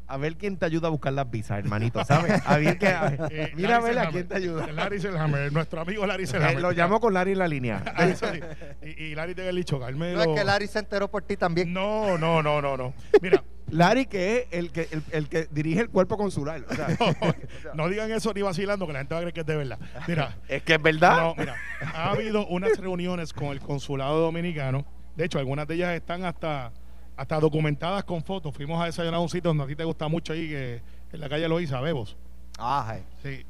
[0.09, 2.41] a ver quién te ayuda a buscar las visas, hermanito, ¿sabes?
[2.47, 4.67] A ver que, a- Eh, mira a Larry ver a quién te ayuda.
[4.73, 6.61] Larry Selhammer, nuestro amigo Larry Eh, Selhammer.
[6.63, 7.83] lo llamó con Larry en la línea.
[8.83, 10.25] Y, y Larry te había dicho, Carmelo.
[10.25, 11.73] No es que Larry se enteró por ti también.
[11.73, 12.95] No, no, no, no, no.
[13.21, 16.65] Mira, Larry que es el que, el, el que dirige el cuerpo consular.
[16.69, 17.35] o sea, no,
[17.75, 19.79] no digan eso ni vacilando, que la gente va a creer que es de verdad.
[20.07, 21.19] Mira, es que es verdad.
[21.19, 21.57] no, mira,
[21.95, 24.87] ha habido unas reuniones con el consulado dominicano.
[25.17, 26.73] De hecho, algunas de ellas están hasta,
[27.19, 28.55] hasta documentadas con fotos.
[28.55, 30.81] Fuimos a desayunar a un sitio donde a ti te gusta mucho ahí, que
[31.13, 32.17] en la calle Loíza, Bebos.
[32.57, 33.01] Ajá.
[33.25, 33.45] Sí,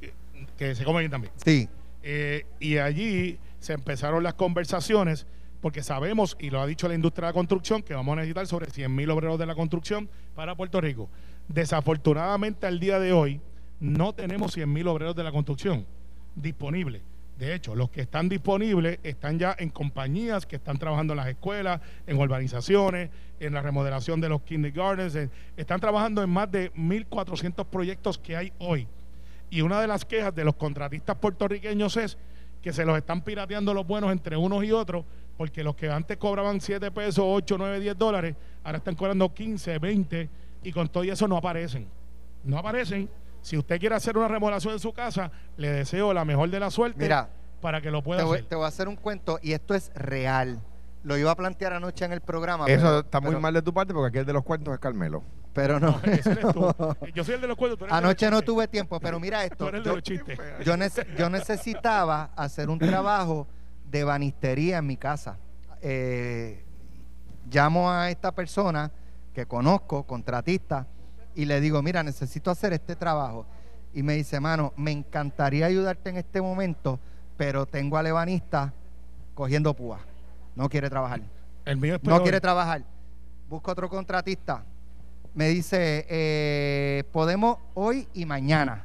[0.56, 1.32] que se come bien también.
[1.44, 1.68] Sí.
[2.02, 5.26] Eh, y allí se empezaron las conversaciones
[5.60, 8.46] porque sabemos, y lo ha dicho la industria de la construcción, que vamos a necesitar
[8.46, 11.10] sobre 100 mil obreros de la construcción para Puerto Rico.
[11.48, 13.40] Desafortunadamente al día de hoy
[13.80, 15.84] no tenemos 100 mil obreros de la construcción
[16.34, 17.02] disponibles.
[17.38, 21.28] De hecho, los que están disponibles están ya en compañías que están trabajando en las
[21.28, 25.14] escuelas, en urbanizaciones, en la remodelación de los kindergartens.
[25.14, 28.88] en- están trabajando en más de 1.400 proyectos que hay hoy.
[29.50, 32.18] Y una de las quejas de los contratistas puertorriqueños es
[32.60, 35.04] que se los están pirateando los buenos entre unos y otros,
[35.36, 38.34] porque los que antes cobraban 7 pesos, 8, 9, 10 dólares,
[38.64, 40.28] ahora están cobrando 15, 20,
[40.64, 41.86] y con todo eso no aparecen.
[42.42, 43.08] No aparecen.
[43.48, 46.70] Si usted quiere hacer una remodelación en su casa, le deseo la mejor de la
[46.70, 47.30] suerte Mira,
[47.62, 48.48] para que lo pueda Te voy, hacer.
[48.50, 50.60] te voy a hacer un cuento y esto es real.
[51.02, 52.66] Lo iba a plantear anoche en el programa.
[52.66, 54.74] Eso pero- está muy pero- mal de tu parte porque aquí el de los cuentos
[54.74, 55.22] es Carmelo.
[55.54, 55.98] pero no.
[56.04, 56.70] Ese eres tú.
[57.14, 57.78] Yo soy el de los cuentos.
[57.78, 59.68] tú eres el de los Anoche no tuve tiempo, pero mira Tú esto.
[59.68, 60.38] eres el de Yo, los chistes.
[60.66, 63.46] yo nece- yo necesitaba hacer un trabajo
[63.90, 65.38] de banistería en mi casa.
[65.80, 66.64] Eh,
[67.50, 68.90] llamo a esta persona
[69.32, 70.86] que conozco, contratista,
[71.40, 73.46] y le digo, mira, necesito hacer este trabajo.
[73.94, 76.98] Y me dice, mano, me encantaría ayudarte en este momento,
[77.36, 78.72] pero tengo al ebanista
[79.34, 80.00] cogiendo púa.
[80.56, 81.20] No quiere trabajar.
[81.64, 82.82] El mío es No quiere trabajar.
[83.48, 84.64] Busca otro contratista.
[85.32, 88.84] Me dice, eh, podemos hoy y mañana.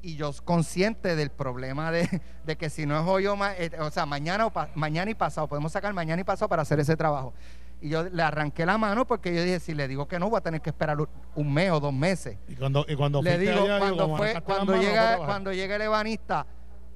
[0.00, 2.08] Y yo consciente del problema de,
[2.46, 5.14] de que si no es hoy o, ma- eh, o sea, mañana, o mañana y
[5.14, 7.34] pasado, podemos sacar mañana y pasado para hacer ese trabajo.
[7.82, 10.36] Y yo le arranqué la mano porque yo dije, si le digo que no, voy
[10.38, 10.98] a tener que esperar
[11.34, 12.36] un- mes o dos meses.
[12.46, 16.46] Y cuando, y cuando Le digo, allá, cuando, fue, cuando, llega, cuando llega el ebanista,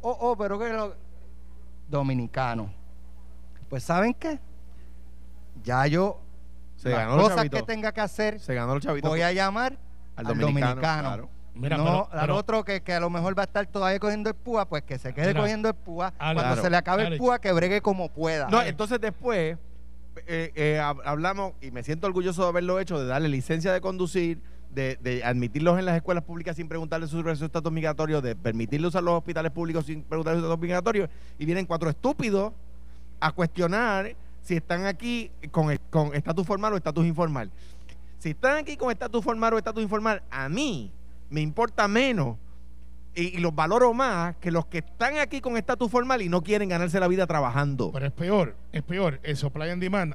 [0.03, 0.95] oh, oh, pero que lo...
[1.89, 2.71] Dominicano.
[3.69, 4.39] Pues ¿saben qué?
[5.63, 6.21] Ya yo,
[6.77, 9.79] Se las ganó los cosas que tenga que hacer, Se ganó voy a llamar
[10.17, 10.67] al al dominicano.
[10.75, 11.03] dominicano.
[11.09, 11.31] claro.
[11.55, 13.99] Mira, no, pero- al pero- otro que, que a lo mejor va a estar todavía
[14.01, 16.09] cogiendo el púa, pues que se quede Mira, cogiendo el púa.
[16.19, 17.19] Alex, Cuando Claro, se le acabe el Alex.
[17.21, 18.49] púa, que bregue como pueda.
[18.49, 19.57] No, entonces después
[20.27, 23.81] eh, eh, hab- hablamos, y me siento orgulloso de haberlo hecho, de darle licencia de
[23.81, 24.39] conducir,
[24.75, 29.15] de, admitirlos en las escuelas públicas sin preguntarle sus resultados migratorios, de permitirle usar los
[29.15, 31.09] hospitales públicos sin preguntarle sus estatus migratorios,
[31.39, 32.53] y vienen cuatro estúpidos
[33.21, 37.51] a cuestionar si están aquí con con estatus formal o estatus informal.
[38.19, 40.91] Si están aquí con estatus formal o estatus informal, a mí
[41.31, 42.37] me importa menos
[43.15, 46.43] y, y los valoro más que los que están aquí con estatus formal y no
[46.43, 47.91] quieren ganarse la vida trabajando.
[47.93, 49.21] Pero es peor, es peor.
[49.23, 50.15] El supply and demand.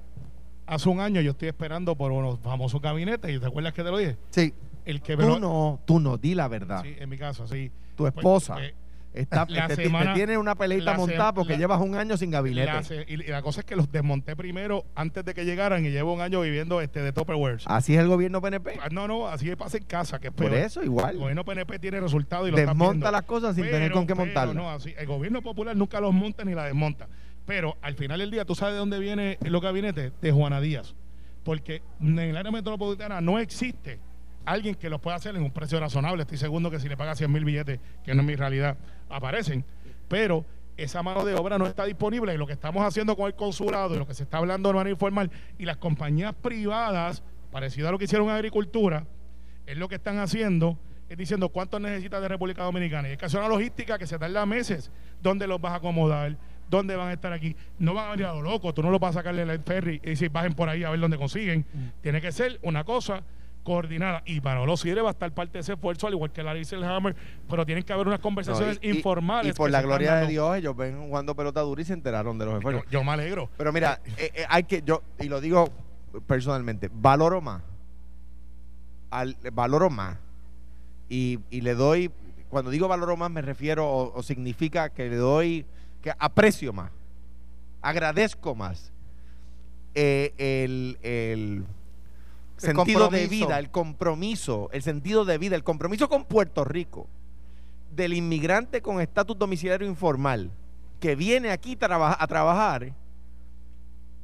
[0.66, 3.34] Hace un año yo estoy esperando por unos famosos gabinetes.
[3.36, 4.18] ¿Y te acuerdas que te lo dije?
[4.30, 4.54] Sí,
[4.86, 6.82] El que Tú lo- no, tú no, di la verdad.
[6.84, 7.72] Sí, en mi caso, sí.
[7.96, 8.74] Tu Pues, esposa pues,
[9.14, 12.16] está, la te, te- semana- te tiene una peleita montada porque la- llevas un año
[12.18, 12.66] sin gabinete.
[12.72, 15.90] la se- y, la cosa es que los desmonté primero antes de que llegaran y
[15.90, 17.60] llevo un año viviendo este de Tupperware.
[17.66, 18.80] Así es el gobierno PNP.
[18.82, 20.58] Ah, No, no, así pasa en casa, que es Por peor.
[20.66, 21.18] eso, El igual.
[21.18, 24.56] gobierno PNP tiene resultados y lo Desmonta las cosas sin tener con qué montarlas.
[24.56, 27.08] No, así, el gobierno popular nunca los monta ni la desmonta.
[27.46, 30.12] Pero al final del día, ¿tú sabes de dónde viene los gabinetes?
[30.22, 30.94] De Juana Díaz.
[31.44, 34.00] Porque en el área metropolitana no existe
[34.46, 36.24] alguien que los pueda hacer en un precio razonable.
[36.24, 38.78] Estoy seguro que si le paga 100 mil billetes, que no es mi realidad,
[39.10, 39.64] aparecen.
[40.08, 40.46] Pero
[40.78, 43.96] esa mano de obra no está disponible y lo que estamos haciendo con el consulado
[43.96, 47.22] y lo que se está hablando de manera informal y las compañías privadas,
[47.52, 49.06] parecido a lo que hicieron en agricultura,
[49.66, 50.78] es lo que están haciendo,
[51.10, 53.08] es diciendo cuánto necesitas de República Dominicana.
[53.08, 54.92] Y hay que hacer una logística que se tarda meses.
[55.22, 56.38] ¿Dónde los vas a acomodar?
[56.70, 57.56] ¿Dónde van a estar aquí?
[57.78, 60.00] No van a venir a lo loco, tú no lo vas a sacarle el ferry
[60.04, 61.66] y decir bajen por ahí a ver dónde consiguen.
[62.02, 63.24] Tiene que ser una cosa
[63.70, 64.24] coordinada.
[64.26, 66.66] Y para los sirve va a estar parte de ese esfuerzo, al igual que Larry
[66.66, 67.16] Selhammer,
[67.48, 69.52] pero tienen que haber unas conversaciones y- informales.
[69.54, 70.28] Y por la gloria de.
[70.28, 72.86] Dios, ellos ven jugando pelota dura y se enteraron de los Yo, esfuerzos.
[72.90, 73.48] yo me alegro.
[73.58, 75.70] Pero mira, eh, eh, hay que, yo, y lo digo
[76.26, 77.62] personalmente, valoro más.
[79.12, 80.18] Al, valoro más.
[81.08, 82.10] Y, y le doy,
[82.50, 85.66] cuando digo valoro más, me refiero o, o significa que le doy,
[86.02, 86.90] que aprecio más,
[87.84, 88.92] agradezco más
[89.94, 91.64] eh, el, el
[92.60, 97.08] sentido de vida, el compromiso, el sentido de vida, el compromiso con Puerto Rico
[97.96, 100.52] del inmigrante con estatus domiciliario informal
[101.00, 102.94] que viene aquí traba- a trabajar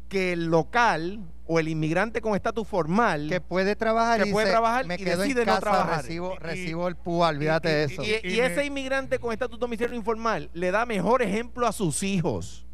[0.10, 4.50] que el local o el inmigrante con estatus formal que puede trabajar Que y puede
[4.50, 6.02] trabajar me y quedo decide en no trabajar.
[6.04, 8.04] recibo, Y- recibo el púa, olvídate y- de y- eso.
[8.04, 11.72] y, Y y me- ese inmigrante con estatus domiciliario informal le da mejor ejemplo a
[11.72, 12.66] sus hijos.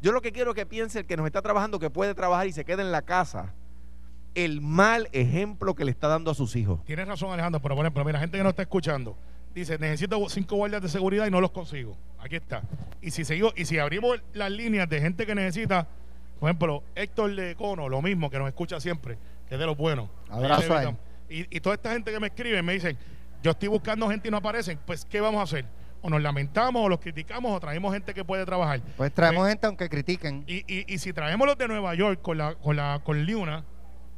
[0.00, 2.46] Yo lo que quiero es que piense el que nos está trabajando, que puede trabajar
[2.48, 3.54] y se queda en la casa,
[4.34, 6.84] el mal ejemplo que le está dando a sus hijos.
[6.84, 9.16] Tienes razón, Alejandro, pero por ejemplo, mira, gente que no está escuchando,
[9.54, 11.96] dice, necesito cinco guardias de seguridad y no los consigo.
[12.18, 12.62] Aquí está.
[13.00, 15.86] Y si seguimos, y si abrimos las líneas de gente que necesita,
[16.40, 19.18] por ejemplo, Héctor de Cono, lo mismo, que nos escucha siempre,
[19.48, 20.08] que es de los buenos.
[20.30, 20.96] Abrazo a él.
[21.28, 22.96] Y, y toda esta gente que me escribe me dicen,
[23.42, 25.64] yo estoy buscando gente y no aparecen, pues ¿qué vamos a hacer?
[26.00, 28.80] O nos lamentamos, o los criticamos, o traemos gente que puede trabajar.
[28.96, 30.44] Pues traemos Pues, gente aunque critiquen.
[30.46, 33.64] y, y, y si traemos los de Nueva York con la con la con Liuna,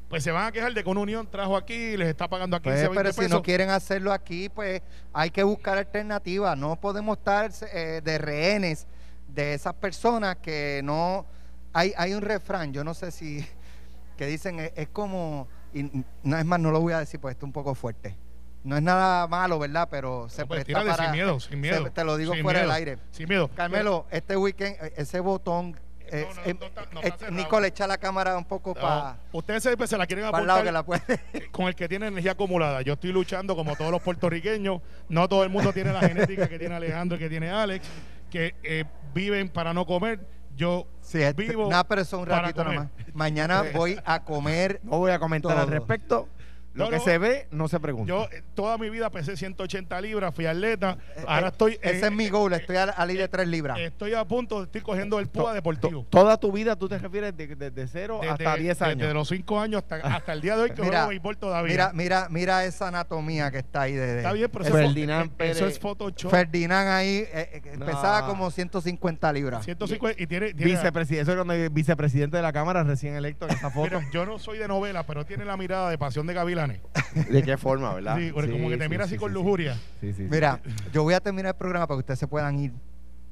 [0.09, 2.57] pues se van a quejar de que una unión trajo aquí y les está pagando
[2.57, 3.31] aquí Pues, 15, 20 pero si pesos.
[3.33, 4.83] no quieren hacerlo aquí, pues
[5.13, 6.57] hay que buscar alternativas.
[6.57, 8.87] No podemos estar eh, de rehenes
[9.29, 11.27] de esas personas que no...
[11.73, 13.45] Hay, hay un refrán, yo no sé si...
[14.17, 15.49] que dicen, es, es como...
[15.73, 15.91] Y
[16.23, 18.15] no es más, no lo voy a decir, pues esto es un poco fuerte.
[18.63, 19.89] No es nada malo, ¿verdad?
[19.91, 21.03] Pero se pues, presta para...
[21.05, 21.83] sin miedo, sin miedo.
[21.83, 22.99] se- te lo digo sin fuera miedo, del aire.
[23.11, 23.51] Sin miedo.
[23.57, 25.77] Carmelo, este weekend, eh, ese botón...
[26.11, 27.31] eh, no, eh, no está- no eh.
[27.31, 30.65] Nicole, echa la cámara un poco No, para ustedes siempre se la quieren lado apuntar
[30.65, 31.03] que la puede...
[31.53, 32.83] con el que tiene energía acumulada.
[32.83, 34.81] Yo estoy luchando como todos los puertorriqueños.
[35.09, 37.87] No todo el mundo tiene la genética que tiene Alejandro y que tiene Alex,
[38.31, 38.85] que eh,
[39.15, 40.21] viven para no comer.
[40.57, 42.89] Yo Sí, este- vivo nada, pero eso es un ratito nomás.
[43.13, 46.29] Mañana voy a comer No voy a comentar al respecto.
[46.75, 47.03] Lo No, que no.
[47.05, 48.09] se ve, no se pregunta.
[48.09, 50.99] Yo eh, toda mi vida pesé 180 libras, fui atleta.
[51.27, 51.75] Ahora estoy.
[51.75, 53.79] Eh, Ese eh, es mi goal, estoy a, a ley de 3 libras.
[53.79, 56.03] Estoy a punto, estoy cogiendo el púa To- deportivo.
[56.03, 58.99] to- Toda tu vida tú te refieres de, de, de cero hasta 10 años.
[58.99, 61.71] Desde los 5 años hasta, hasta el día de hoy que Mira, juego béisbol todavía.
[61.71, 65.27] Mira, mira, mira esa anatomía que está ahí de, de- Está bien, pero eso, Ferdinand
[65.27, 65.63] es, eso Pérez.
[65.75, 66.31] es Photoshop.
[66.31, 67.87] Ferdinand ahí eh, eh, No.
[67.87, 69.65] pesaba como 150 libras.
[69.65, 73.71] 150 y tiene, tiene Vicepresidente, eso es vicepresidente de la Cámara recién electo en esa
[73.71, 74.01] foto.
[74.01, 76.35] Mira, yo no soy de novela, pero tiene la mirada de pasión de
[77.31, 78.17] ¿De qué forma, verdad?
[78.19, 79.35] Sí, porque como que te mira así con sí.
[79.35, 79.75] lujuria.
[80.01, 80.29] Sí, sí, sí.
[80.31, 80.61] Mira,
[80.93, 82.73] yo voy a terminar el programa para que ustedes se puedan ir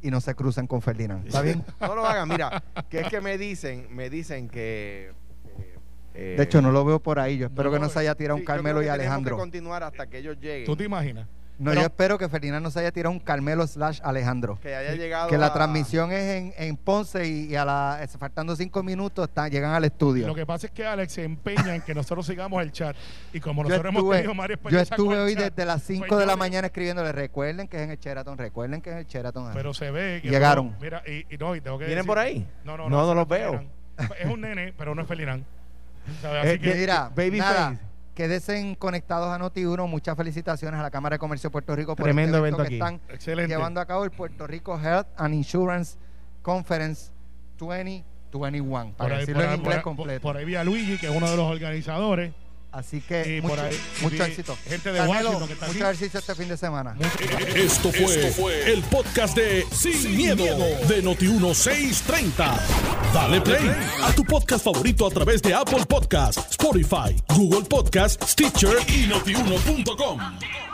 [0.01, 1.27] y no se crucen con Ferdinand.
[1.27, 1.65] ¿Está bien?
[1.81, 5.13] No lo hagan, mira, que es que me dicen, me dicen que...
[5.57, 5.75] que,
[6.15, 7.39] eh, De hecho, no lo veo por ahí.
[7.39, 8.89] Yo espero No, que no se haya tirado sí, un yo creo Carmelo que y
[8.89, 9.37] Alejandro.
[9.37, 10.65] que continuar hasta que ellos lleguen.
[10.67, 11.27] ¿Tú te imaginas?
[11.63, 14.59] No, Pero- yo espero que Ferdinand no se haya tirado un Carmelo slash Alejandro.
[14.61, 18.17] Que haya llegado Que la transmisión es en, en Ponce y, y a la es-
[18.19, 20.27] faltando cinco minutos están, llegan al estudio.
[20.27, 22.97] Lo que pasa es que Alex se empeña en que nosotros sigamos el chat.
[23.33, 26.07] Y como yo nosotros hemos estuve, tenido varias yo estuve hoy chat, desde las 5
[26.09, 28.99] pues de la mañana escribiéndole, recuerden que es en el Sheraton, recuerden que es en
[29.01, 29.51] el Sheraton.
[29.55, 30.73] Pero se ve que Llegaron.
[30.73, 32.47] no, mira, y, y no, y tengo que ¿Vienen decir- por ahí?
[32.65, 33.51] No, no, No, no ese los veo.
[33.53, 33.71] Ferdinand.
[34.19, 35.45] Es un nene, pero no es Ferdinand.
[36.23, 36.45] ¿Sabes?
[36.45, 37.39] Eh, Así que, Mira, Babyface.
[37.39, 37.81] nada,
[38.15, 39.89] quédense conectados a Noti1.
[39.89, 42.67] Muchas felicitaciones a la Cámara de Comercio de Puerto Rico por Tremendo este evento que
[42.67, 42.75] aquí.
[42.75, 43.49] están excelente.
[43.55, 45.97] llevando a cabo el Puerto Rico Health and Insurance
[46.43, 47.11] Conference
[47.59, 50.21] 2021, Por para ahí, decirlo por en inglés por- completo.
[50.23, 52.33] por ahí vi a Luigi, que es uno de los organizadores.
[52.73, 54.57] Así que mucho, por ahí mucho éxito.
[54.67, 55.95] gente de Carmelo, Washington que está mucho aquí.
[55.95, 56.97] ejercicio este fin de semana.
[57.55, 60.45] Esto fue, el podcast de Sin, miedo,
[60.89, 62.59] de Noti1630.
[63.13, 63.71] Dale play
[64.03, 70.72] a tu podcast favorito a través de Apple Podcasts, Spotify, Google Podcasts, Stitcher y notiuno.com.